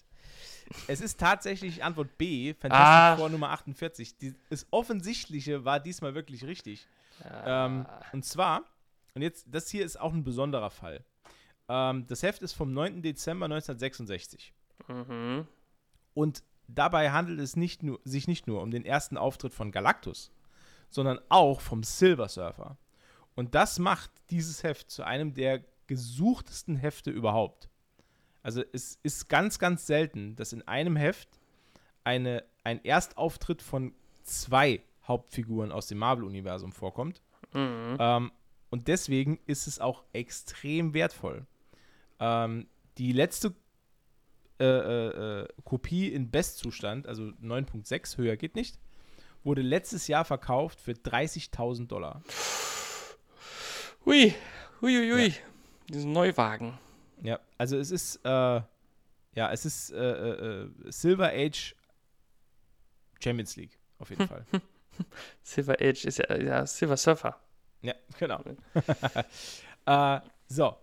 Es 0.86 1.00
ist 1.00 1.20
tatsächlich 1.20 1.84
Antwort 1.84 2.16
B, 2.16 2.52
Ah. 2.52 2.56
Fantastic 2.60 3.18
Four 3.20 3.28
Nummer 3.30 3.50
48. 3.50 4.16
Die, 4.18 4.34
das 4.50 4.66
Offensichtliche 4.70 5.64
war 5.64 5.78
diesmal 5.80 6.14
wirklich 6.14 6.44
richtig. 6.44 6.86
Ähm, 7.44 7.86
und 8.12 8.24
zwar, 8.24 8.64
und 9.14 9.22
jetzt, 9.22 9.46
das 9.50 9.68
hier 9.70 9.84
ist 9.84 10.00
auch 10.00 10.12
ein 10.12 10.24
besonderer 10.24 10.70
Fall. 10.70 11.04
Ähm, 11.68 12.06
das 12.08 12.22
Heft 12.22 12.42
ist 12.42 12.54
vom 12.54 12.72
9. 12.72 13.02
Dezember 13.02 13.44
1966. 13.46 14.52
Mhm. 14.88 15.46
Und 16.14 16.42
dabei 16.68 17.10
handelt 17.12 17.40
es 17.40 17.56
nicht 17.56 17.82
nur, 17.82 18.00
sich 18.04 18.26
nicht 18.28 18.46
nur 18.46 18.62
um 18.62 18.70
den 18.70 18.84
ersten 18.84 19.16
Auftritt 19.16 19.52
von 19.54 19.70
Galactus, 19.70 20.32
sondern 20.88 21.18
auch 21.28 21.60
vom 21.60 21.82
Silver 21.82 22.28
Surfer. 22.28 22.76
Und 23.34 23.54
das 23.54 23.78
macht 23.78 24.10
dieses 24.30 24.62
Heft 24.62 24.90
zu 24.90 25.02
einem 25.04 25.34
der 25.34 25.64
gesuchtesten 25.86 26.76
Hefte 26.76 27.10
überhaupt. 27.10 27.68
Also 28.42 28.62
es 28.72 28.98
ist 29.02 29.28
ganz, 29.28 29.58
ganz 29.58 29.86
selten, 29.86 30.36
dass 30.36 30.52
in 30.52 30.62
einem 30.68 30.96
Heft 30.96 31.28
eine, 32.04 32.44
ein 32.62 32.84
Erstauftritt 32.84 33.62
von 33.62 33.94
zwei 34.22 34.82
Hauptfiguren 35.06 35.72
aus 35.72 35.86
dem 35.86 35.98
Marvel-Universum 35.98 36.72
vorkommt. 36.72 37.22
Mhm. 37.52 37.96
Ähm, 37.98 38.32
und 38.70 38.88
deswegen 38.88 39.38
ist 39.46 39.66
es 39.66 39.78
auch 39.78 40.04
extrem 40.12 40.94
wertvoll. 40.94 41.46
Ähm, 42.18 42.66
die 42.98 43.12
letzte 43.12 43.54
äh, 44.60 44.64
äh, 44.64 45.42
äh, 45.42 45.48
Kopie 45.64 46.08
in 46.08 46.30
Bestzustand, 46.30 47.06
also 47.06 47.24
9.6, 47.42 48.18
höher 48.18 48.36
geht 48.36 48.54
nicht, 48.54 48.78
wurde 49.44 49.62
letztes 49.62 50.08
Jahr 50.08 50.24
verkauft 50.24 50.80
für 50.80 50.92
30.000 50.92 51.86
Dollar. 51.86 52.22
Hui, 54.04 54.34
hui, 54.80 54.94
hui, 54.96 55.10
hui. 55.10 55.34
Diesen 55.88 56.12
Neuwagen. 56.12 56.78
Ja, 57.22 57.38
also 57.58 57.78
es 57.78 57.90
ist, 57.90 58.16
äh, 58.24 58.28
ja, 58.28 59.52
es 59.52 59.64
ist 59.64 59.90
äh, 59.92 59.96
äh, 59.96 60.62
äh, 60.62 60.70
Silver 60.90 61.28
Age 61.28 61.74
Champions 63.22 63.56
League, 63.56 63.78
auf 63.98 64.10
jeden 64.10 64.26
Fall. 64.28 64.44
Silver 65.42 65.74
Age 65.80 66.04
ist 66.04 66.18
ja, 66.18 66.36
ja 66.36 66.66
Silver 66.66 66.96
Surfer. 66.96 67.38
Ja, 67.82 67.94
genau. 68.18 68.42
äh, 69.86 70.20
so. 70.48 70.76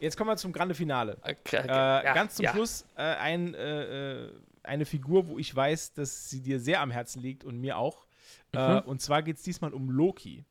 Jetzt 0.00 0.16
kommen 0.16 0.30
wir 0.30 0.36
zum 0.36 0.52
Grande 0.52 0.74
Finale. 0.74 1.16
Okay, 1.22 1.60
okay. 1.60 1.60
Äh, 1.62 2.04
ja, 2.04 2.14
ganz 2.14 2.34
zum 2.34 2.44
ja. 2.44 2.52
Schluss 2.52 2.84
äh, 2.96 3.02
ein, 3.02 3.54
äh, 3.54 4.24
äh, 4.24 4.32
eine 4.64 4.84
Figur, 4.84 5.28
wo 5.28 5.38
ich 5.38 5.54
weiß, 5.54 5.92
dass 5.94 6.28
sie 6.30 6.40
dir 6.40 6.60
sehr 6.60 6.80
am 6.80 6.90
Herzen 6.90 7.20
liegt 7.20 7.44
und 7.44 7.60
mir 7.60 7.78
auch. 7.78 8.06
Äh, 8.52 8.80
und 8.80 9.00
zwar 9.00 9.22
geht 9.22 9.36
es 9.36 9.42
diesmal 9.42 9.72
um 9.72 9.90
Loki. 9.90 10.44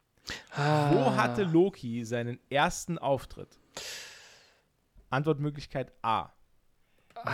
Ah. 0.51 0.91
Wo 0.93 1.15
hatte 1.15 1.43
Loki 1.43 2.05
seinen 2.05 2.39
ersten 2.49 2.97
Auftritt? 2.97 3.59
Antwortmöglichkeit 5.09 5.91
A. 6.01 6.29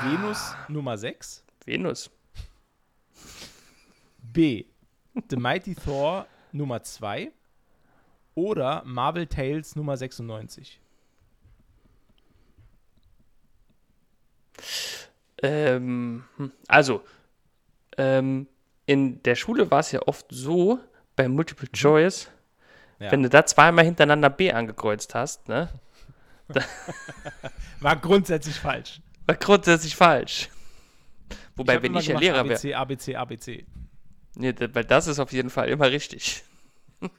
Venus 0.03 0.53
Nummer 0.67 0.97
6. 0.97 1.43
Venus. 1.65 2.09
B. 4.21 4.65
The 5.29 5.37
Mighty 5.37 5.75
Thor 5.75 6.27
Nummer 6.51 6.83
2. 6.83 7.31
Oder 8.35 8.83
Marvel 8.85 9.27
Tales 9.27 9.75
Nummer 9.75 9.97
96. 9.97 10.79
Ähm, 15.41 16.23
hm, 16.37 16.51
also, 16.67 17.01
ähm, 17.97 18.47
in 18.85 19.21
der 19.23 19.35
Schule 19.35 19.69
war 19.71 19.79
es 19.79 19.91
ja 19.91 20.01
oft 20.05 20.25
so, 20.29 20.79
bei 21.15 21.27
Multiple 21.27 21.69
Choice, 21.71 22.29
Ja. 22.99 23.11
wenn 23.11 23.23
du 23.23 23.29
da 23.29 23.45
zweimal 23.45 23.85
hintereinander 23.85 24.29
B 24.29 24.51
angekreuzt 24.51 25.15
hast, 25.15 25.47
ne, 25.47 25.69
War 27.79 27.95
grundsätzlich 27.95 28.55
falsch. 28.59 29.01
war 29.27 29.35
grundsätzlich 29.35 29.95
falsch. 29.95 30.49
Wobei, 31.55 31.75
hab 31.75 31.83
wenn 31.83 31.95
ich 31.95 32.07
ja 32.07 32.17
Lehrer 32.17 32.43
wäre, 32.45 32.55
ABC, 32.55 32.73
ABC, 32.73 33.15
ABC. 33.15 33.65
nee, 34.35 34.55
weil 34.73 34.83
das 34.85 35.05
ist 35.07 35.19
auf 35.19 35.31
jeden 35.31 35.49
Fall 35.51 35.69
immer 35.69 35.91
richtig. 35.91 36.43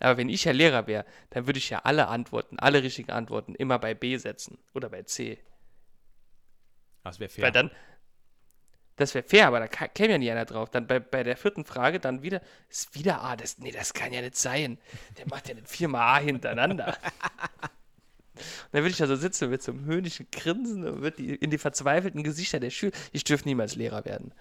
Aber 0.00 0.16
wenn 0.16 0.28
ich 0.28 0.44
ja 0.44 0.52
Lehrer 0.52 0.86
wäre, 0.86 1.04
dann 1.30 1.46
würde 1.46 1.58
ich 1.58 1.70
ja 1.70 1.80
alle 1.84 2.08
Antworten, 2.08 2.58
alle 2.58 2.82
richtigen 2.82 3.10
Antworten 3.10 3.54
immer 3.54 3.78
bei 3.78 3.94
B 3.94 4.16
setzen 4.16 4.58
oder 4.74 4.88
bei 4.88 5.02
C. 5.02 5.38
Das 7.08 7.20
wäre 7.20 7.28
fair. 7.28 7.44
Weil 7.44 7.52
dann, 7.52 7.70
das 8.96 9.14
wäre 9.14 9.26
fair, 9.26 9.46
aber 9.46 9.60
da 9.60 9.66
käme 9.66 10.12
ja 10.12 10.18
nie 10.18 10.30
einer 10.30 10.44
drauf. 10.44 10.70
Dann 10.70 10.86
bei, 10.86 10.98
bei 10.98 11.22
der 11.22 11.36
vierten 11.36 11.64
Frage 11.64 12.00
dann 12.00 12.22
wieder, 12.22 12.40
ist 12.68 12.94
wieder 12.94 13.22
A. 13.22 13.36
Das, 13.36 13.58
nee, 13.58 13.70
das 13.70 13.94
kann 13.94 14.12
ja 14.12 14.20
nicht 14.20 14.36
sein. 14.36 14.78
Der 15.18 15.26
macht 15.28 15.48
ja 15.48 15.54
nicht 15.54 15.68
viermal 15.68 16.18
A 16.18 16.20
hintereinander. 16.20 16.96
Und 18.38 18.72
dann 18.72 18.82
würde 18.82 18.90
ich 18.90 18.98
da 18.98 19.06
so 19.06 19.16
sitzen 19.16 19.50
mit 19.50 19.62
so 19.62 19.72
einem 19.72 19.84
höhnischen 19.84 20.28
Grinsen 20.30 20.86
und 20.86 21.02
würde 21.02 21.16
die, 21.16 21.34
in 21.34 21.50
die 21.50 21.58
verzweifelten 21.58 22.22
Gesichter 22.22 22.60
der 22.60 22.70
Schüler. 22.70 22.92
Ich 23.10 23.24
dürfte 23.24 23.48
niemals 23.48 23.74
Lehrer 23.74 24.04
werden. 24.04 24.32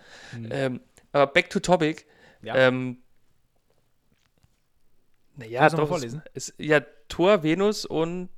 Ähm, 0.52 0.82
aber 1.12 1.26
back 1.26 1.50
to 1.50 1.60
topic. 1.60 2.06
Ja. 2.44 2.56
Ähm, 2.56 3.00
naja, 5.36 5.70
doch, 5.70 5.88
vorlesen? 5.88 6.22
Es, 6.34 6.54
ja, 6.58 6.82
Thor, 7.08 7.44
Venus 7.44 7.86
und 7.86 8.30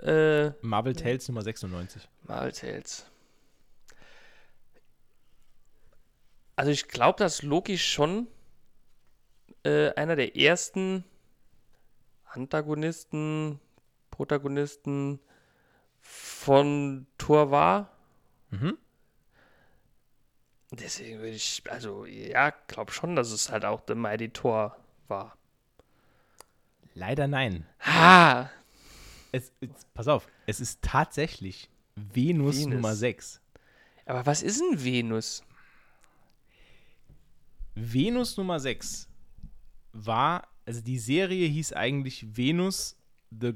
äh, 0.00 0.50
Marvel 0.60 0.94
Tales 0.94 1.28
Nummer 1.28 1.42
96. 1.42 2.08
Marvel 2.22 2.52
Tales. 2.52 3.06
Also 6.56 6.70
ich 6.70 6.88
glaube, 6.88 7.18
dass 7.18 7.42
Loki 7.42 7.78
schon 7.78 8.28
äh, 9.64 9.90
einer 9.94 10.16
der 10.16 10.36
ersten 10.36 11.04
Antagonisten, 12.24 13.60
Protagonisten 14.10 15.20
von 16.00 17.06
Thor 17.18 17.50
war. 17.50 17.90
Mhm. 18.50 18.76
Deswegen 20.72 21.18
würde 21.18 21.30
ich, 21.30 21.62
also 21.68 22.06
ja, 22.06 22.50
glaube 22.66 22.92
schon, 22.92 23.14
dass 23.14 23.30
es 23.30 23.50
halt 23.50 23.64
auch 23.64 23.82
The 23.86 23.94
Mighty 23.94 24.30
Thor 24.30 24.76
war. 25.08 25.36
Leider 26.94 27.26
nein. 27.26 27.66
Ha! 27.80 28.50
Es, 29.32 29.52
es, 29.60 29.70
pass 29.94 30.08
auf, 30.08 30.26
es 30.46 30.60
ist 30.60 30.82
tatsächlich 30.82 31.70
Venus, 31.94 32.58
Venus. 32.58 32.74
Nummer 32.74 32.94
6. 32.94 33.40
Aber 34.06 34.26
was 34.26 34.42
ist 34.42 34.60
denn 34.60 34.82
Venus? 34.82 35.42
Venus 37.74 38.36
Nummer 38.36 38.60
6 38.60 39.08
war, 39.92 40.48
also 40.66 40.80
die 40.80 40.98
Serie 40.98 41.46
hieß 41.48 41.72
eigentlich 41.72 42.36
Venus, 42.36 42.96
the 43.30 43.54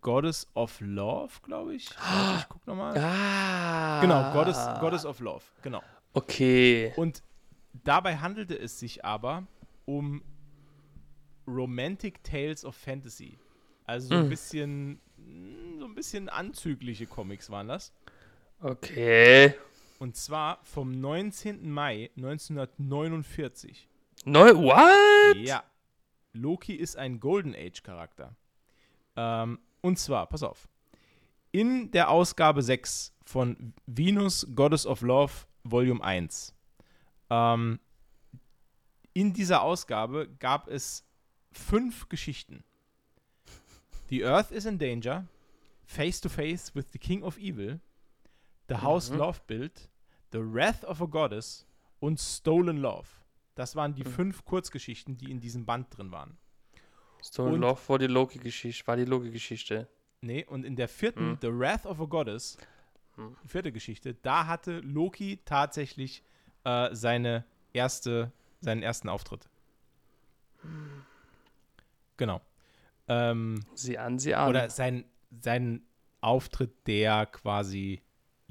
Goddess 0.00 0.46
of 0.54 0.80
Love, 0.80 1.32
glaube 1.42 1.74
ich. 1.74 1.90
Warte, 1.98 2.38
ich 2.40 2.48
guck 2.48 2.66
nochmal. 2.66 2.96
Ah! 2.98 4.00
Genau, 4.00 4.32
Goddess, 4.32 4.58
Goddess 4.80 5.04
of 5.04 5.20
Love, 5.20 5.42
genau. 5.62 5.82
Okay. 6.12 6.92
Und 6.96 7.22
dabei 7.84 8.16
handelte 8.18 8.58
es 8.58 8.78
sich 8.78 9.04
aber 9.04 9.46
um 9.84 10.22
Romantic 11.46 12.22
Tales 12.22 12.64
of 12.64 12.76
Fantasy. 12.76 13.38
Also 13.84 14.08
so 14.08 14.14
ein 14.14 14.26
Mm. 14.26 14.28
bisschen, 14.30 15.00
so 15.78 15.84
ein 15.86 15.94
bisschen 15.94 16.28
anzügliche 16.28 17.06
Comics 17.06 17.50
waren 17.50 17.68
das. 17.68 17.92
Okay. 18.60 19.54
Und 20.02 20.16
zwar 20.16 20.58
vom 20.64 20.90
19. 20.90 21.70
Mai 21.70 22.10
1949. 22.16 23.88
Neu, 24.24 24.52
what? 24.56 25.36
Ja. 25.36 25.62
Loki 26.32 26.74
ist 26.74 26.96
ein 26.96 27.20
Golden 27.20 27.54
Age 27.54 27.84
Charakter. 27.84 28.34
Ähm, 29.14 29.60
und 29.80 30.00
zwar, 30.00 30.26
pass 30.26 30.42
auf. 30.42 30.68
In 31.52 31.92
der 31.92 32.10
Ausgabe 32.10 32.64
6 32.64 33.14
von 33.24 33.74
Venus 33.86 34.44
Goddess 34.56 34.86
of 34.86 35.02
Love 35.02 35.32
Volume 35.62 36.02
1. 36.02 36.52
Ähm, 37.30 37.78
in 39.12 39.32
dieser 39.32 39.62
Ausgabe 39.62 40.28
gab 40.40 40.66
es 40.66 41.04
fünf 41.52 42.08
Geschichten. 42.08 42.64
The 44.08 44.24
Earth 44.24 44.50
is 44.50 44.66
in 44.66 44.80
danger. 44.80 45.28
Face 45.84 46.20
to 46.20 46.28
face 46.28 46.74
with 46.74 46.86
the 46.92 46.98
King 46.98 47.22
of 47.22 47.38
Evil. 47.38 47.78
The 48.68 48.78
House 48.78 49.08
Mhm. 49.08 49.18
Love 49.18 49.40
Build. 49.46 49.91
The 50.32 50.38
Wrath 50.40 50.84
of 50.84 51.00
a 51.02 51.06
Goddess 51.06 51.66
und 52.00 52.18
Stolen 52.18 52.78
Love. 52.78 53.06
Das 53.54 53.76
waren 53.76 53.94
die 53.94 54.04
Mhm. 54.04 54.08
fünf 54.10 54.44
Kurzgeschichten, 54.44 55.16
die 55.16 55.30
in 55.30 55.40
diesem 55.40 55.64
Band 55.66 55.96
drin 55.96 56.10
waren. 56.10 56.38
Stone 57.22 57.54
Und- 57.54 57.60
Love 57.60 57.80
war 57.88 57.98
die 57.98 58.06
Loki-Geschichte, 58.06 58.86
war 58.86 58.96
die 58.96 59.04
Loki-Geschichte. 59.04 59.88
Nee, 60.22 60.44
und 60.44 60.64
in 60.64 60.74
der 60.76 60.88
vierten, 60.88 61.30
Mhm. 61.32 61.38
The 61.40 61.48
Wrath 61.58 61.84
of 61.86 62.00
a 62.00 62.04
Goddess, 62.06 62.56
die 63.44 63.48
vierte 63.48 63.72
Geschichte, 63.72 64.14
da 64.14 64.46
hatte 64.46 64.78
Loki 64.80 65.40
tatsächlich 65.44 66.22
äh, 66.64 66.94
seine 66.94 67.44
erste, 67.72 68.30
seinen 68.60 68.82
ersten 68.84 69.08
Auftritt. 69.08 69.48
Genau. 72.16 72.40
Ähm, 73.08 73.60
Sieh 73.74 73.98
an, 73.98 74.18
sieh 74.18 74.34
an. 74.34 74.48
oder 74.48 74.70
sein, 74.70 75.04
sein 75.40 75.82
Auftritt, 76.20 76.86
der 76.86 77.26
quasi 77.26 78.00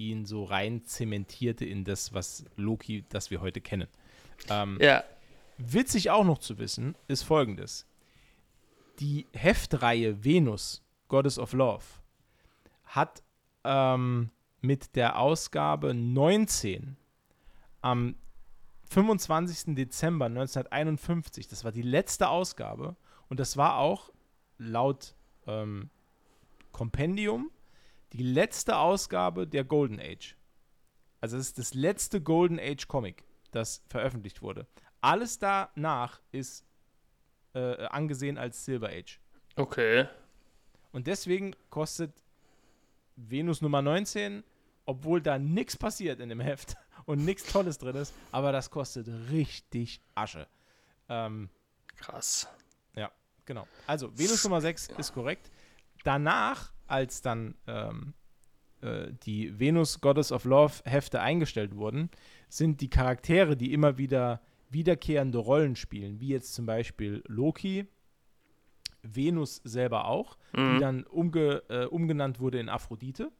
ihn 0.09 0.25
so 0.25 0.43
rein 0.43 0.85
zementierte 0.85 1.65
in 1.65 1.83
das, 1.83 2.13
was 2.13 2.45
Loki, 2.55 3.05
das 3.09 3.31
wir 3.31 3.41
heute 3.41 3.61
kennen. 3.61 3.87
Ähm, 4.49 4.77
ja, 4.81 5.03
Witzig 5.63 6.09
auch 6.09 6.23
noch 6.23 6.39
zu 6.39 6.57
wissen, 6.57 6.95
ist 7.07 7.23
folgendes. 7.23 7.85
Die 8.99 9.27
Heftreihe 9.33 10.23
Venus, 10.23 10.83
Goddess 11.07 11.37
of 11.37 11.53
Love, 11.53 11.85
hat 12.85 13.21
ähm, 13.63 14.31
mit 14.61 14.95
der 14.95 15.19
Ausgabe 15.19 15.93
19 15.93 16.97
am 17.81 18.15
25. 18.89 19.75
Dezember 19.75 20.25
1951, 20.25 21.47
das 21.47 21.63
war 21.63 21.71
die 21.71 21.81
letzte 21.81 22.29
Ausgabe 22.29 22.95
und 23.29 23.39
das 23.39 23.55
war 23.55 23.77
auch 23.77 24.11
laut 24.57 25.15
ähm, 25.47 25.89
Kompendium 26.71 27.51
die 28.13 28.23
letzte 28.23 28.77
Ausgabe 28.77 29.47
der 29.47 29.63
Golden 29.63 29.99
Age. 29.99 30.35
Also 31.19 31.37
es 31.37 31.47
ist 31.47 31.57
das 31.59 31.73
letzte 31.73 32.21
Golden 32.21 32.59
Age 32.59 32.87
Comic, 32.87 33.23
das 33.51 33.83
veröffentlicht 33.87 34.41
wurde. 34.41 34.67
Alles 35.01 35.39
danach 35.39 36.21
ist 36.31 36.65
äh, 37.53 37.85
angesehen 37.85 38.37
als 38.37 38.65
Silver 38.65 38.89
Age. 38.89 39.19
okay. 39.55 40.07
Und 40.93 41.07
deswegen 41.07 41.55
kostet 41.69 42.11
Venus 43.15 43.61
Nummer 43.61 43.81
19, 43.81 44.43
obwohl 44.85 45.21
da 45.21 45.39
nichts 45.39 45.77
passiert 45.77 46.19
in 46.19 46.27
dem 46.27 46.41
Heft 46.41 46.75
und 47.05 47.23
nichts 47.23 47.49
Tolles 47.49 47.77
drin 47.77 47.95
ist, 47.95 48.13
aber 48.31 48.51
das 48.51 48.69
kostet 48.69 49.07
richtig 49.29 50.01
Asche. 50.15 50.47
Ähm, 51.07 51.49
Krass. 51.95 52.49
genau. 53.45 53.67
Also, 53.87 54.17
Venus 54.17 54.43
Nummer 54.43 54.61
6 54.61 54.89
ist 54.97 55.13
korrekt. 55.13 55.51
Danach, 56.03 56.73
als 56.91 57.21
dann 57.21 57.55
ähm, 57.67 58.13
äh, 58.81 59.07
die 59.23 59.59
Venus 59.59 60.01
Goddess 60.01 60.31
of 60.31 60.45
Love 60.45 60.81
Hefte 60.85 61.21
eingestellt 61.21 61.75
wurden, 61.75 62.09
sind 62.49 62.81
die 62.81 62.89
Charaktere, 62.89 63.55
die 63.57 63.73
immer 63.73 63.97
wieder 63.97 64.41
wiederkehrende 64.69 65.37
Rollen 65.37 65.75
spielen, 65.75 66.19
wie 66.19 66.29
jetzt 66.29 66.53
zum 66.53 66.65
Beispiel 66.65 67.23
Loki, 67.27 67.87
Venus 69.03 69.61
selber 69.63 70.05
auch, 70.05 70.37
die 70.53 70.59
Mhm. 70.59 70.79
dann 70.79 71.03
umge, 71.05 71.63
äh, 71.69 71.85
umgenannt 71.85 72.39
wurde 72.39 72.59
in 72.59 72.69
Aphrodite. 72.69 73.31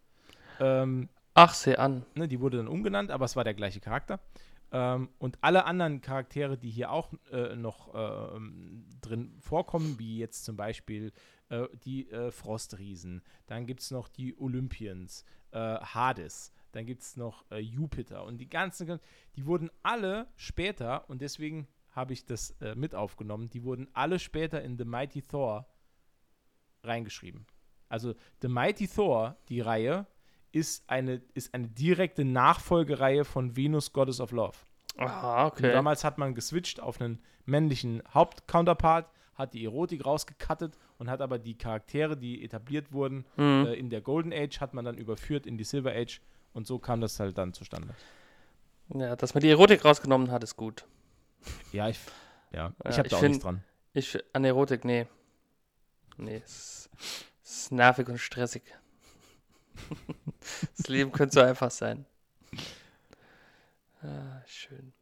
Ähm, 0.60 1.08
Ach, 1.34 1.54
seh 1.54 1.76
an. 1.76 2.04
ne, 2.16 2.28
die 2.28 2.40
wurde 2.42 2.58
dann 2.58 2.68
umgenannt, 2.68 3.12
aber 3.12 3.26
es 3.26 3.36
war 3.36 3.44
der 3.44 3.54
gleiche 3.54 3.80
Charakter. 3.80 4.20
Ähm, 4.72 5.10
und 5.20 5.38
alle 5.42 5.66
anderen 5.66 6.02
Charaktere, 6.02 6.58
die 6.58 6.70
hier 6.70 6.92
auch 6.92 7.12
äh, 7.32 7.56
noch 7.56 7.94
äh, 7.94 8.40
drin 9.02 9.36
vorkommen, 9.40 10.00
wie 10.00 10.18
jetzt 10.18 10.46
zum 10.46 10.56
Beispiel 10.56 11.12
äh, 11.50 11.68
die 11.84 12.10
äh, 12.10 12.32
Frostriesen, 12.32 13.22
dann 13.48 13.66
gibt 13.66 13.82
es 13.82 13.92
noch 13.92 14.08
die 14.08 14.38
Olympians, 14.40 15.26
äh, 15.52 15.58
Hades, 15.58 16.54
dann 16.72 16.86
gibt 16.86 17.02
es 17.02 17.18
noch 17.18 17.44
äh, 17.52 17.58
Jupiter. 17.58 18.24
Und 18.24 18.38
die 18.38 18.50
ganzen, 18.50 19.00
die 19.36 19.46
wurden 19.46 19.70
alle 19.84 20.28
später, 20.38 21.10
und 21.10 21.22
deswegen 21.22 21.68
habe 21.90 22.14
ich 22.14 22.24
das 22.24 22.56
mit 22.76 22.96
aufgenommen, 22.96 23.50
die 23.50 23.66
wurden 23.66 23.90
alle 23.92 24.18
später 24.18 24.64
in 24.64 24.78
The 24.78 24.86
Mighty 24.86 25.24
Thor 25.24 25.68
reingeschrieben. 26.86 27.46
Also 27.90 28.16
The 28.42 28.48
Mighty 28.48 28.88
Thor, 28.88 29.36
die 29.50 29.60
Reihe, 29.60 30.08
ist 30.52 30.84
eine, 30.90 31.22
ist 31.34 31.54
eine 31.54 31.68
direkte 31.68 32.26
Nachfolgereihe 32.26 33.26
von 33.26 33.56
Venus 33.56 33.94
Goddess 33.94 34.20
of 34.20 34.32
Love. 34.32 34.58
Aha, 34.98 35.46
Und 35.46 35.52
okay. 35.54 35.72
damals 35.72 36.04
hat 36.04 36.18
man 36.18 36.36
geswitcht 36.36 36.80
auf 36.80 37.00
einen 37.00 37.22
männlichen 37.46 38.04
Hauptcounterpart, 38.14 39.10
hat 39.36 39.54
die 39.54 39.64
Erotik 39.66 40.06
rausgekattet 40.06 40.78
und 40.98 41.10
hat 41.10 41.22
aber 41.22 41.40
die 41.40 41.58
Charaktere, 41.58 42.18
die 42.18 42.44
etabliert 42.44 42.92
wurden, 42.92 43.26
Mhm. 43.38 43.66
äh, 43.68 43.74
in 43.74 43.90
der 43.90 44.02
Golden 44.02 44.34
Age, 44.34 44.60
hat 44.60 44.74
man 44.74 44.86
dann 44.86 44.98
überführt 44.98 45.46
in 45.46 45.58
die 45.58 45.64
Silver 45.64 45.92
Age 45.94 46.22
und 46.54 46.68
so 46.68 46.78
kam 46.80 47.00
das 47.02 47.20
halt 47.20 47.38
dann 47.38 47.54
zustande. 47.54 47.94
Ja, 48.94 49.16
dass 49.16 49.34
man 49.34 49.42
die 49.42 49.50
Erotik 49.50 49.86
rausgenommen 49.86 50.32
hat, 50.32 50.44
ist 50.44 50.58
gut. 50.58 50.86
Ja, 51.72 51.88
ich, 51.88 51.98
ja, 52.52 52.74
ich 52.84 52.92
Ja, 52.92 52.98
habe 52.98 53.08
ich 53.08 53.12
da 53.12 53.18
auch 53.18 53.22
nichts 53.22 53.40
dran. 53.40 53.64
Ich, 53.94 54.18
an 54.34 54.44
Erotik, 54.44 54.84
nee. 54.86 55.08
Nee, 56.18 56.42
es 56.46 56.52
ist, 56.52 56.90
es 57.44 57.52
ist 57.64 57.72
nervig 57.72 58.08
und 58.10 58.18
stressig. 58.20 58.64
Das 60.78 60.88
Leben 60.88 61.12
könnte 61.12 61.34
so 61.36 61.42
einfach 61.42 61.72
sein. 61.72 62.06
Ah, 64.04 64.42
schön. 64.48 64.94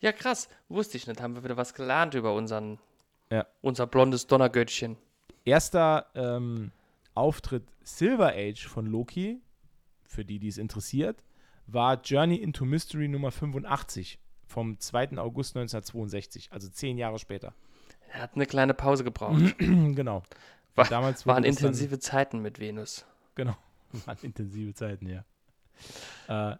Ja, 0.00 0.12
krass. 0.12 0.48
Wusste 0.68 0.96
ich 0.96 1.06
nicht. 1.06 1.20
Haben 1.20 1.34
wir 1.36 1.44
wieder 1.44 1.56
was 1.56 1.74
gelernt 1.74 2.14
über 2.14 2.34
unseren, 2.34 2.78
Ja. 3.30 3.46
unser 3.62 3.86
blondes 3.86 4.26
Donnergöttchen. 4.26 4.96
Erster 5.44 6.06
ähm, 6.14 6.72
Auftritt 7.14 7.64
Silver 7.82 8.32
Age 8.34 8.66
von 8.66 8.86
Loki, 8.86 9.40
für 10.04 10.24
die, 10.24 10.38
die 10.38 10.48
es 10.48 10.58
interessiert, 10.58 11.22
war 11.66 12.00
Journey 12.02 12.36
into 12.36 12.64
Mystery 12.64 13.08
Nummer 13.08 13.30
85 13.30 14.18
vom 14.46 14.78
2. 14.78 15.18
August 15.18 15.56
1962, 15.56 16.52
also 16.52 16.68
zehn 16.68 16.98
Jahre 16.98 17.18
später. 17.18 17.54
Er 18.12 18.22
hat 18.22 18.34
eine 18.34 18.46
kleine 18.46 18.74
Pause 18.74 19.02
gebraucht. 19.04 19.56
genau. 19.58 20.22
War- 20.74 20.88
Damals 20.88 21.26
Waren 21.26 21.44
intensive 21.44 21.98
Zeiten 21.98 22.40
mit 22.40 22.58
Venus. 22.58 23.04
Genau. 23.34 23.56
Waren 24.06 24.18
intensive 24.22 24.74
Zeiten, 24.74 25.08
ja. 25.08 25.24
Äh, 26.28 26.56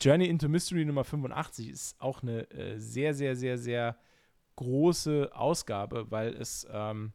Journey 0.00 0.26
into 0.26 0.48
Mystery 0.48 0.84
Nummer 0.84 1.04
85 1.04 1.68
ist 1.68 2.00
auch 2.00 2.22
eine 2.22 2.50
äh, 2.50 2.78
sehr, 2.78 3.14
sehr, 3.14 3.36
sehr, 3.36 3.58
sehr 3.58 3.96
große 4.56 5.30
Ausgabe, 5.34 6.10
weil 6.10 6.34
es 6.34 6.66
ähm, 6.70 7.12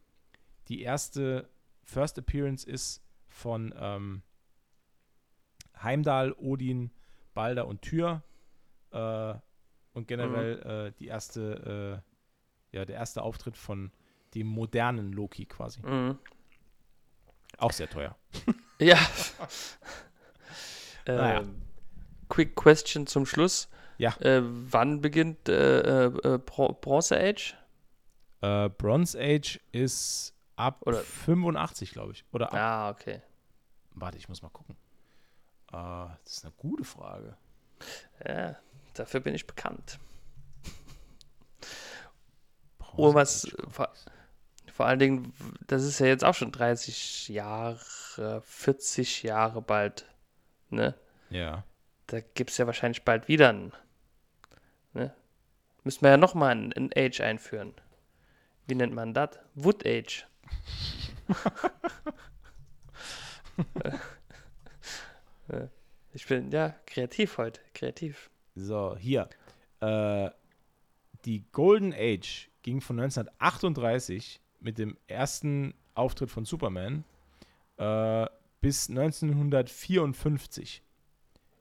die 0.67 0.81
erste 0.81 1.49
First 1.83 2.17
Appearance 2.17 2.65
ist 2.65 3.03
von 3.27 3.73
ähm, 3.77 4.23
Heimdall, 5.81 6.33
Odin, 6.33 6.91
Balder 7.33 7.67
und 7.67 7.81
Tyr. 7.81 8.23
Äh, 8.91 9.35
und 9.93 10.07
generell 10.07 10.87
äh, 10.87 10.91
die 10.97 11.07
erste, 11.07 12.01
äh, 12.71 12.77
ja, 12.77 12.85
der 12.85 12.95
erste 12.95 13.21
Auftritt 13.21 13.57
von 13.57 13.91
dem 14.33 14.47
modernen 14.47 15.13
Loki 15.13 15.45
quasi. 15.45 15.81
Mhm. 15.81 16.17
Auch 17.63 17.71
sehr 17.71 17.89
teuer. 17.89 18.15
Ja. 18.79 18.97
Naja. 21.05 21.41
ähm, 21.41 21.61
quick 22.29 22.55
question 22.55 23.07
zum 23.07 23.25
Schluss. 23.25 23.67
Ja. 23.97 24.15
Äh, 24.21 24.41
wann 24.43 24.99
beginnt 25.01 25.47
äh, 25.49 25.79
äh, 25.81 26.05
äh, 26.05 26.37
Bro 26.39 26.73
Bronze 26.81 27.17
Age? 27.17 27.55
Äh, 28.41 28.69
Bronze 28.69 29.17
Age 29.19 29.59
ist 29.71 30.33
ab 30.55 30.81
Oder- 30.85 31.01
85, 31.01 31.91
glaube 31.91 32.13
ich. 32.13 32.25
Oder 32.31 32.47
ab. 32.47 32.53
Ah, 32.59 32.89
okay. 32.89 33.21
Warte, 33.91 34.17
ich 34.17 34.27
muss 34.29 34.41
mal 34.41 34.49
gucken. 34.49 34.75
Äh, 35.71 35.75
das 36.23 36.37
ist 36.37 36.45
eine 36.45 36.53
gute 36.57 36.83
Frage. 36.85 37.37
Ja, 38.25 38.55
dafür 38.93 39.19
bin 39.19 39.35
ich 39.35 39.45
bekannt. 39.45 39.99
Bronze 42.79 42.97
Oh, 42.97 43.13
was, 43.13 43.45
Age. 43.45 43.55
Vor, 44.73 44.87
allen 44.87 44.99
Dingen, 44.99 45.33
das 45.67 45.83
ist 45.83 45.99
ja 45.99 46.07
jetzt 46.07 46.23
auch 46.23 46.33
schon 46.33 46.51
30 46.51 47.29
Jahre, 47.29 48.41
40 48.43 49.23
Jahre 49.23 49.61
bald. 49.61 50.05
Ne? 50.69 50.95
Ja. 51.29 51.63
Da 52.07 52.21
gibt 52.21 52.49
es 52.49 52.57
ja 52.57 52.65
wahrscheinlich 52.65 53.03
bald 53.03 53.27
wieder 53.27 53.49
einen. 53.49 53.73
Ne? 54.93 55.13
Müssen 55.83 56.01
wir 56.01 56.09
ja 56.09 56.17
nochmal 56.17 56.55
ein, 56.55 56.73
ein 56.73 56.89
Age 56.95 57.21
einführen. 57.21 57.73
Wie 58.65 58.75
nennt 58.75 58.93
man 58.93 59.13
das? 59.13 59.39
Wood 59.55 59.85
Age. 59.85 60.25
Ich 66.15 66.27
bin, 66.27 66.51
ja, 66.51 66.75
kreativ 66.85 67.37
heute. 67.37 67.59
Kreativ. 67.73 68.29
So, 68.55 68.95
hier. 68.97 69.29
Äh, 69.79 70.29
die 71.25 71.43
Golden 71.51 71.91
Age 71.91 72.49
ging 72.61 72.81
von 72.81 72.99
1938 72.99 74.39
mit 74.63 74.77
dem 74.79 74.97
ersten 75.07 75.73
Auftritt 75.93 76.31
von 76.31 76.45
Superman 76.45 77.03
äh, 77.77 78.25
bis 78.61 78.89
1954. 78.89 80.81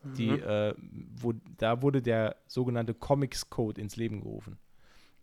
Die, 0.05 0.31
Mhm. 0.31 0.43
äh, 0.43 0.75
wo, 1.15 1.33
da 1.59 1.81
wurde 1.81 2.03
der 2.03 2.37
sogenannte 2.49 2.93
Comics 2.93 3.49
Code 3.51 3.81
ins 3.81 3.95
Leben 3.97 4.21
gerufen. 4.21 4.59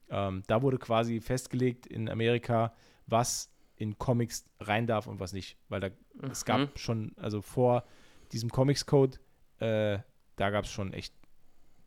Ähm, 0.10 0.42
da 0.48 0.62
wurde 0.62 0.78
quasi 0.78 1.20
festgelegt 1.20 1.86
in 1.86 2.08
Amerika, 2.10 2.74
was 3.06 3.52
in 3.76 3.98
Comics 3.98 4.46
rein 4.62 4.88
darf 4.88 5.08
und 5.08 5.20
was 5.20 5.34
nicht. 5.34 5.58
Weil 5.68 5.82
da, 5.82 5.90
es 6.30 6.44
Mhm. 6.44 6.48
gab 6.48 6.80
schon, 6.80 7.12
also 7.18 7.42
vor 7.42 7.84
diesem 8.32 8.50
Comics 8.50 8.86
Code, 8.86 9.18
äh, 9.60 10.00
da 10.38 10.50
gab 10.50 10.64
es 10.64 10.72
schon 10.72 10.94
echt 10.94 11.14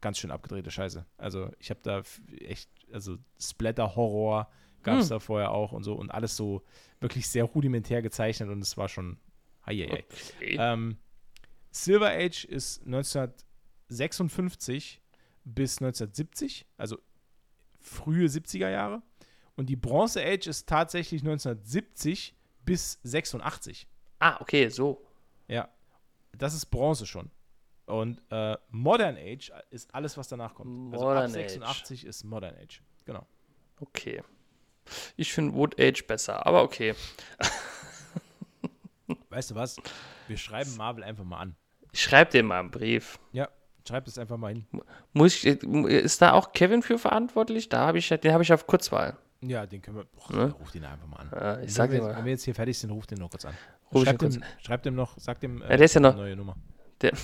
ganz 0.03 0.19
schön 0.19 0.31
abgedrehte 0.31 0.71
Scheiße. 0.71 1.07
Also 1.17 1.51
ich 1.59 1.71
habe 1.71 1.81
da 1.83 2.03
echt, 2.41 2.69
also 2.93 3.17
Splatter-Horror 3.41 4.51
gab 4.83 4.99
es 4.99 5.07
hm. 5.07 5.11
da 5.11 5.19
vorher 5.21 5.51
auch 5.51 5.73
und 5.73 5.85
so 5.85 5.95
und 5.95 6.11
alles 6.11 6.37
so 6.37 6.63
wirklich 7.01 7.29
sehr 7.29 7.45
rudimentär 7.45 8.03
gezeichnet 8.03 8.49
und 8.49 8.61
es 8.61 8.77
war 8.77 8.89
schon, 8.89 9.19
hei, 9.67 9.77
hei, 9.77 10.05
Okay. 10.37 10.57
Ähm, 10.59 10.97
Silver 11.71 12.11
Age 12.11 12.45
ist 12.45 12.85
1956 12.85 15.01
bis 15.45 15.79
1970, 15.79 16.67
also 16.77 16.99
frühe 17.81 18.27
70er 18.27 18.69
Jahre. 18.69 19.03
Und 19.57 19.69
die 19.69 19.77
Bronze 19.77 20.25
Age 20.25 20.47
ist 20.47 20.69
tatsächlich 20.69 21.23
1970 21.23 22.35
bis 22.65 22.99
86. 23.03 23.87
Ah, 24.19 24.41
okay, 24.41 24.69
so. 24.69 25.05
Ja, 25.49 25.69
das 26.37 26.55
ist 26.55 26.67
Bronze 26.67 27.07
schon. 27.07 27.31
Und 27.87 28.23
äh, 28.31 28.57
Modern 28.71 29.17
Age 29.17 29.53
ist 29.71 29.95
alles, 29.95 30.17
was 30.17 30.29
danach 30.29 30.55
kommt. 30.55 30.71
Modern 30.71 31.17
also 31.17 31.39
ab 31.39 31.49
86 31.49 32.01
Age. 32.01 32.09
ist 32.09 32.25
Modern 32.25 32.55
Age. 32.57 32.83
Genau. 33.05 33.27
Okay. 33.81 34.23
Ich 35.17 35.33
finde 35.33 35.55
Wood 35.55 35.81
Age 35.81 36.07
besser, 36.07 36.47
aber 36.47 36.63
okay. 36.63 36.95
weißt 39.31 39.51
du 39.51 39.55
was? 39.55 39.77
Wir 40.29 40.37
schreiben 40.37 40.77
Marvel 40.77 41.05
einfach 41.05 41.25
mal 41.25 41.39
an. 41.39 41.57
Ich 41.93 42.03
schreibe 42.03 42.31
dir 42.31 42.43
mal 42.43 42.61
einen 42.61 42.71
Brief. 42.71 43.19
Ja, 43.33 43.49
schreib 43.87 44.07
es 44.07 44.19
einfach 44.19 44.37
mal 44.37 44.53
hin. 44.53 44.67
Muss 45.13 45.45
ich, 45.45 45.47
ist 45.47 46.23
da 46.23 46.33
auch 46.33 46.53
Kevin 46.53 46.83
für 46.83 46.99
verantwortlich? 46.99 47.69
Da 47.69 47.87
habe 47.87 47.99
ich, 47.99 48.09
den 48.09 48.33
habe 48.33 48.43
ich 48.43 48.53
auf 48.53 48.67
Kurzwahl. 48.67 49.17
Ja, 49.43 49.67
den 49.67 49.83
können 49.83 49.99
wir. 49.99 50.05
Boah, 50.05 50.33
ne? 50.33 50.53
Ruf 50.53 50.71
den 50.71 50.85
einfach 50.85 51.07
mal 51.07 51.17
an. 51.17 51.31
Ja, 51.33 51.61
ich 51.61 51.75
sag 51.75 51.91
wenn, 51.91 52.01
wir, 52.01 52.17
wenn 52.17 52.25
wir 52.25 52.33
jetzt 52.33 52.45
hier 52.45 52.55
fertig 52.55 52.79
sind, 52.79 52.91
ruf 52.91 53.07
den 53.07 53.19
noch 53.19 53.31
kurz 53.31 53.45
an. 53.45 53.55
Schreib 53.93 54.19
dem, 54.19 54.43
schreib 54.65 54.83
dem 54.85 54.95
noch, 54.95 55.19
sag 55.19 55.41
dem 55.41 55.61
äh, 55.61 55.71
ja, 55.71 55.77
der 55.77 55.85
ist 55.85 55.95
ja 55.95 56.01
noch, 56.01 56.17
neue 56.17 56.37
Nummer. 56.37 56.57
Der, 57.03 57.13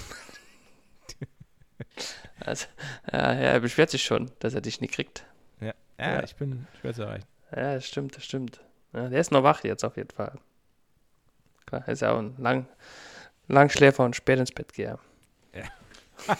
also, 2.41 2.67
ja, 3.11 3.19
er 3.19 3.61
beschwert 3.61 3.91
sich 3.91 4.03
schon, 4.03 4.31
dass 4.41 4.53
er 4.53 4.61
dich 4.61 4.81
nie 4.81 4.89
kriegt. 4.89 5.25
Ja, 5.61 5.73
ja, 5.99 6.15
ja. 6.15 6.23
ich 6.25 6.35
bin 6.35 6.67
schwer 6.81 6.93
zu 6.93 7.03
erreichen. 7.03 7.27
Ja, 7.55 7.75
das 7.75 7.87
stimmt, 7.87 8.17
das 8.17 8.25
stimmt. 8.25 8.61
Ja, 8.93 9.09
der 9.09 9.21
ist 9.21 9.31
noch 9.31 9.43
wach 9.43 9.65
jetzt 9.65 9.85
auf 9.85 9.97
jeden 9.97 10.11
Fall. 10.11 10.39
Klar, 11.67 11.83
er 11.87 11.93
ist 11.93 12.01
ja 12.01 12.13
auch 12.13 12.19
ein 12.19 12.35
lang, 12.39 12.67
Langschläfer 13.49 14.05
und 14.05 14.17
spät 14.17 14.39
ins 14.39 14.53
Bett 14.53 14.73
gehe. 14.73 14.99
Ja. 15.55 15.65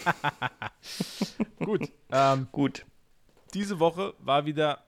Gut. 1.59 1.91
Ähm, 2.11 2.47
Gut. 2.51 2.85
Diese 3.53 3.79
Woche 3.79 4.13
war 4.19 4.45
wieder 4.45 4.83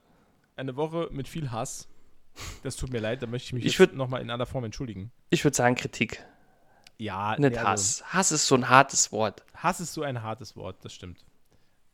eine 0.56 0.76
Woche 0.76 1.08
mit 1.12 1.28
viel 1.28 1.50
Hass. 1.50 1.88
Das 2.62 2.76
tut 2.76 2.90
mir 2.90 3.00
leid, 3.00 3.22
da 3.22 3.26
möchte 3.26 3.46
ich 3.46 3.52
mich 3.52 3.64
ich 3.66 3.78
jetzt 3.78 3.94
nochmal 3.94 4.22
in 4.22 4.30
aller 4.30 4.46
Form 4.46 4.64
entschuldigen. 4.64 5.12
Ich 5.30 5.44
würde 5.44 5.56
sagen 5.56 5.74
Kritik. 5.74 6.24
Ja, 6.98 7.36
nicht 7.38 7.58
also, 7.58 7.68
Hass. 7.68 8.04
Hass 8.12 8.32
ist 8.32 8.46
so 8.46 8.54
ein 8.54 8.68
hartes 8.68 9.12
Wort. 9.12 9.44
Hass 9.54 9.80
ist 9.80 9.92
so 9.92 10.02
ein 10.02 10.22
hartes 10.22 10.56
Wort, 10.56 10.76
das 10.82 10.92
stimmt. 10.92 11.24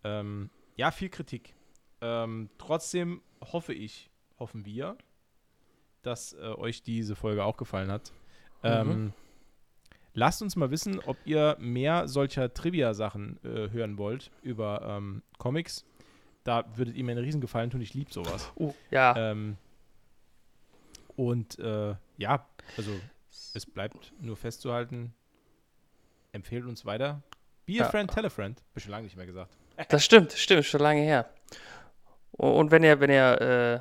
Ähm, 0.04 0.50
ja, 0.76 0.90
viel 0.90 1.08
Kritik. 1.08 1.54
Ähm, 2.00 2.50
trotzdem 2.58 3.22
hoffe 3.40 3.72
ich, 3.72 4.10
hoffen 4.38 4.64
wir, 4.64 4.96
dass 6.03 6.33
äh, 6.33 6.55
euch 6.57 6.83
diese 6.83 7.16
Folge 7.16 7.44
auch 7.44 7.57
gefallen 7.57 7.90
hat. 7.90 8.12
Mhm. 8.62 8.68
Ähm, 8.68 9.12
lasst 10.14 10.42
uns 10.42 10.57
mal 10.57 10.70
wissen, 10.70 11.01
ob 11.01 11.16
ihr 11.24 11.57
mehr 11.59 12.09
solcher 12.09 12.53
Trivia-Sachen 12.53 13.38
äh, 13.44 13.70
hören 13.70 13.98
wollt 13.98 14.31
über 14.42 14.83
ähm, 14.83 15.22
Comics 15.38 15.85
da 16.48 16.64
würdet 16.77 16.96
ihr 16.96 17.05
mir 17.05 17.12
einen 17.12 17.24
riesen 17.24 17.42
Gefallen 17.42 17.68
tun. 17.68 17.83
Ich 17.83 17.92
liebe 17.92 18.11
sowas. 18.11 18.51
Oh, 18.55 18.74
ja. 18.90 19.14
Ähm, 19.16 19.59
und 21.14 21.59
äh, 21.59 21.94
ja, 22.16 22.46
also 22.79 22.90
es 23.53 23.66
bleibt 23.66 24.14
nur 24.18 24.35
festzuhalten, 24.35 25.12
empfehlt 26.33 26.64
uns 26.64 26.87
weiter. 26.87 27.22
Be 27.66 27.74
a 27.74 27.77
ja. 27.77 27.90
friend, 27.90 28.11
tell 28.11 28.24
a 28.24 28.31
friend. 28.31 28.62
Hab 28.74 28.83
schon 28.83 28.92
lange 28.92 29.05
nicht 29.05 29.16
mehr 29.16 29.27
gesagt. 29.27 29.55
Das 29.90 30.03
stimmt, 30.03 30.33
stimmt, 30.33 30.64
schon 30.64 30.81
lange 30.81 31.03
her. 31.03 31.29
Und 32.33 32.70
wenn 32.70 32.83
ihr, 32.83 32.98
wenn 32.98 33.11
ihr 33.11 33.40
äh, 33.42 33.81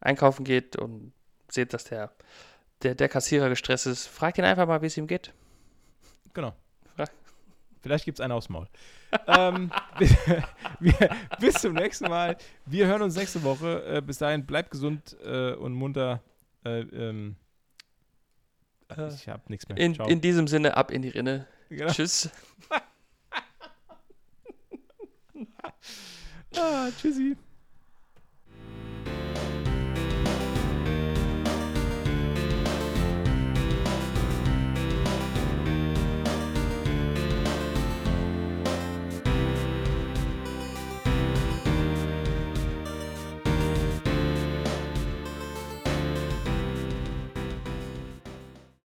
einkaufen 0.00 0.44
geht 0.44 0.76
und 0.76 1.12
seht, 1.48 1.72
dass 1.72 1.84
der, 1.84 2.10
der, 2.82 2.94
der 2.94 3.08
Kassierer 3.08 3.48
gestresst 3.48 3.86
ist, 3.86 4.06
fragt 4.06 4.38
ihn 4.38 4.44
einfach 4.44 4.66
mal, 4.66 4.82
wie 4.82 4.86
es 4.86 4.96
ihm 4.96 5.06
geht. 5.06 5.32
Genau. 6.32 6.54
Vielleicht 7.82 8.04
gibt 8.04 8.18
es 8.18 8.20
einen 8.20 8.32
aufs 8.32 8.48
Maul. 8.48 8.68
ähm, 9.26 9.70
wir, 10.80 11.16
bis 11.40 11.54
zum 11.54 11.74
nächsten 11.74 12.08
Mal. 12.08 12.36
Wir 12.66 12.86
hören 12.86 13.02
uns 13.02 13.16
nächste 13.16 13.42
Woche. 13.42 13.82
Äh, 13.84 14.02
bis 14.02 14.18
dahin, 14.18 14.46
bleibt 14.46 14.70
gesund 14.70 15.16
äh, 15.24 15.54
und 15.54 15.72
munter. 15.72 16.22
Äh, 16.64 16.80
ähm, 16.80 17.36
äh, 18.88 19.08
ich 19.08 19.28
habe 19.28 19.42
nichts 19.48 19.66
mehr. 19.68 19.78
In, 19.78 19.94
in, 19.94 20.20
diesem 20.20 20.46
Sinne, 20.46 20.76
ab 20.76 20.90
in 20.90 21.00
die 21.02 21.08
Rinne. 21.08 21.46
Genau. 21.70 21.90
Tschüss. 21.90 22.28
ah, 26.56 26.88
tschüssi. 27.00 27.36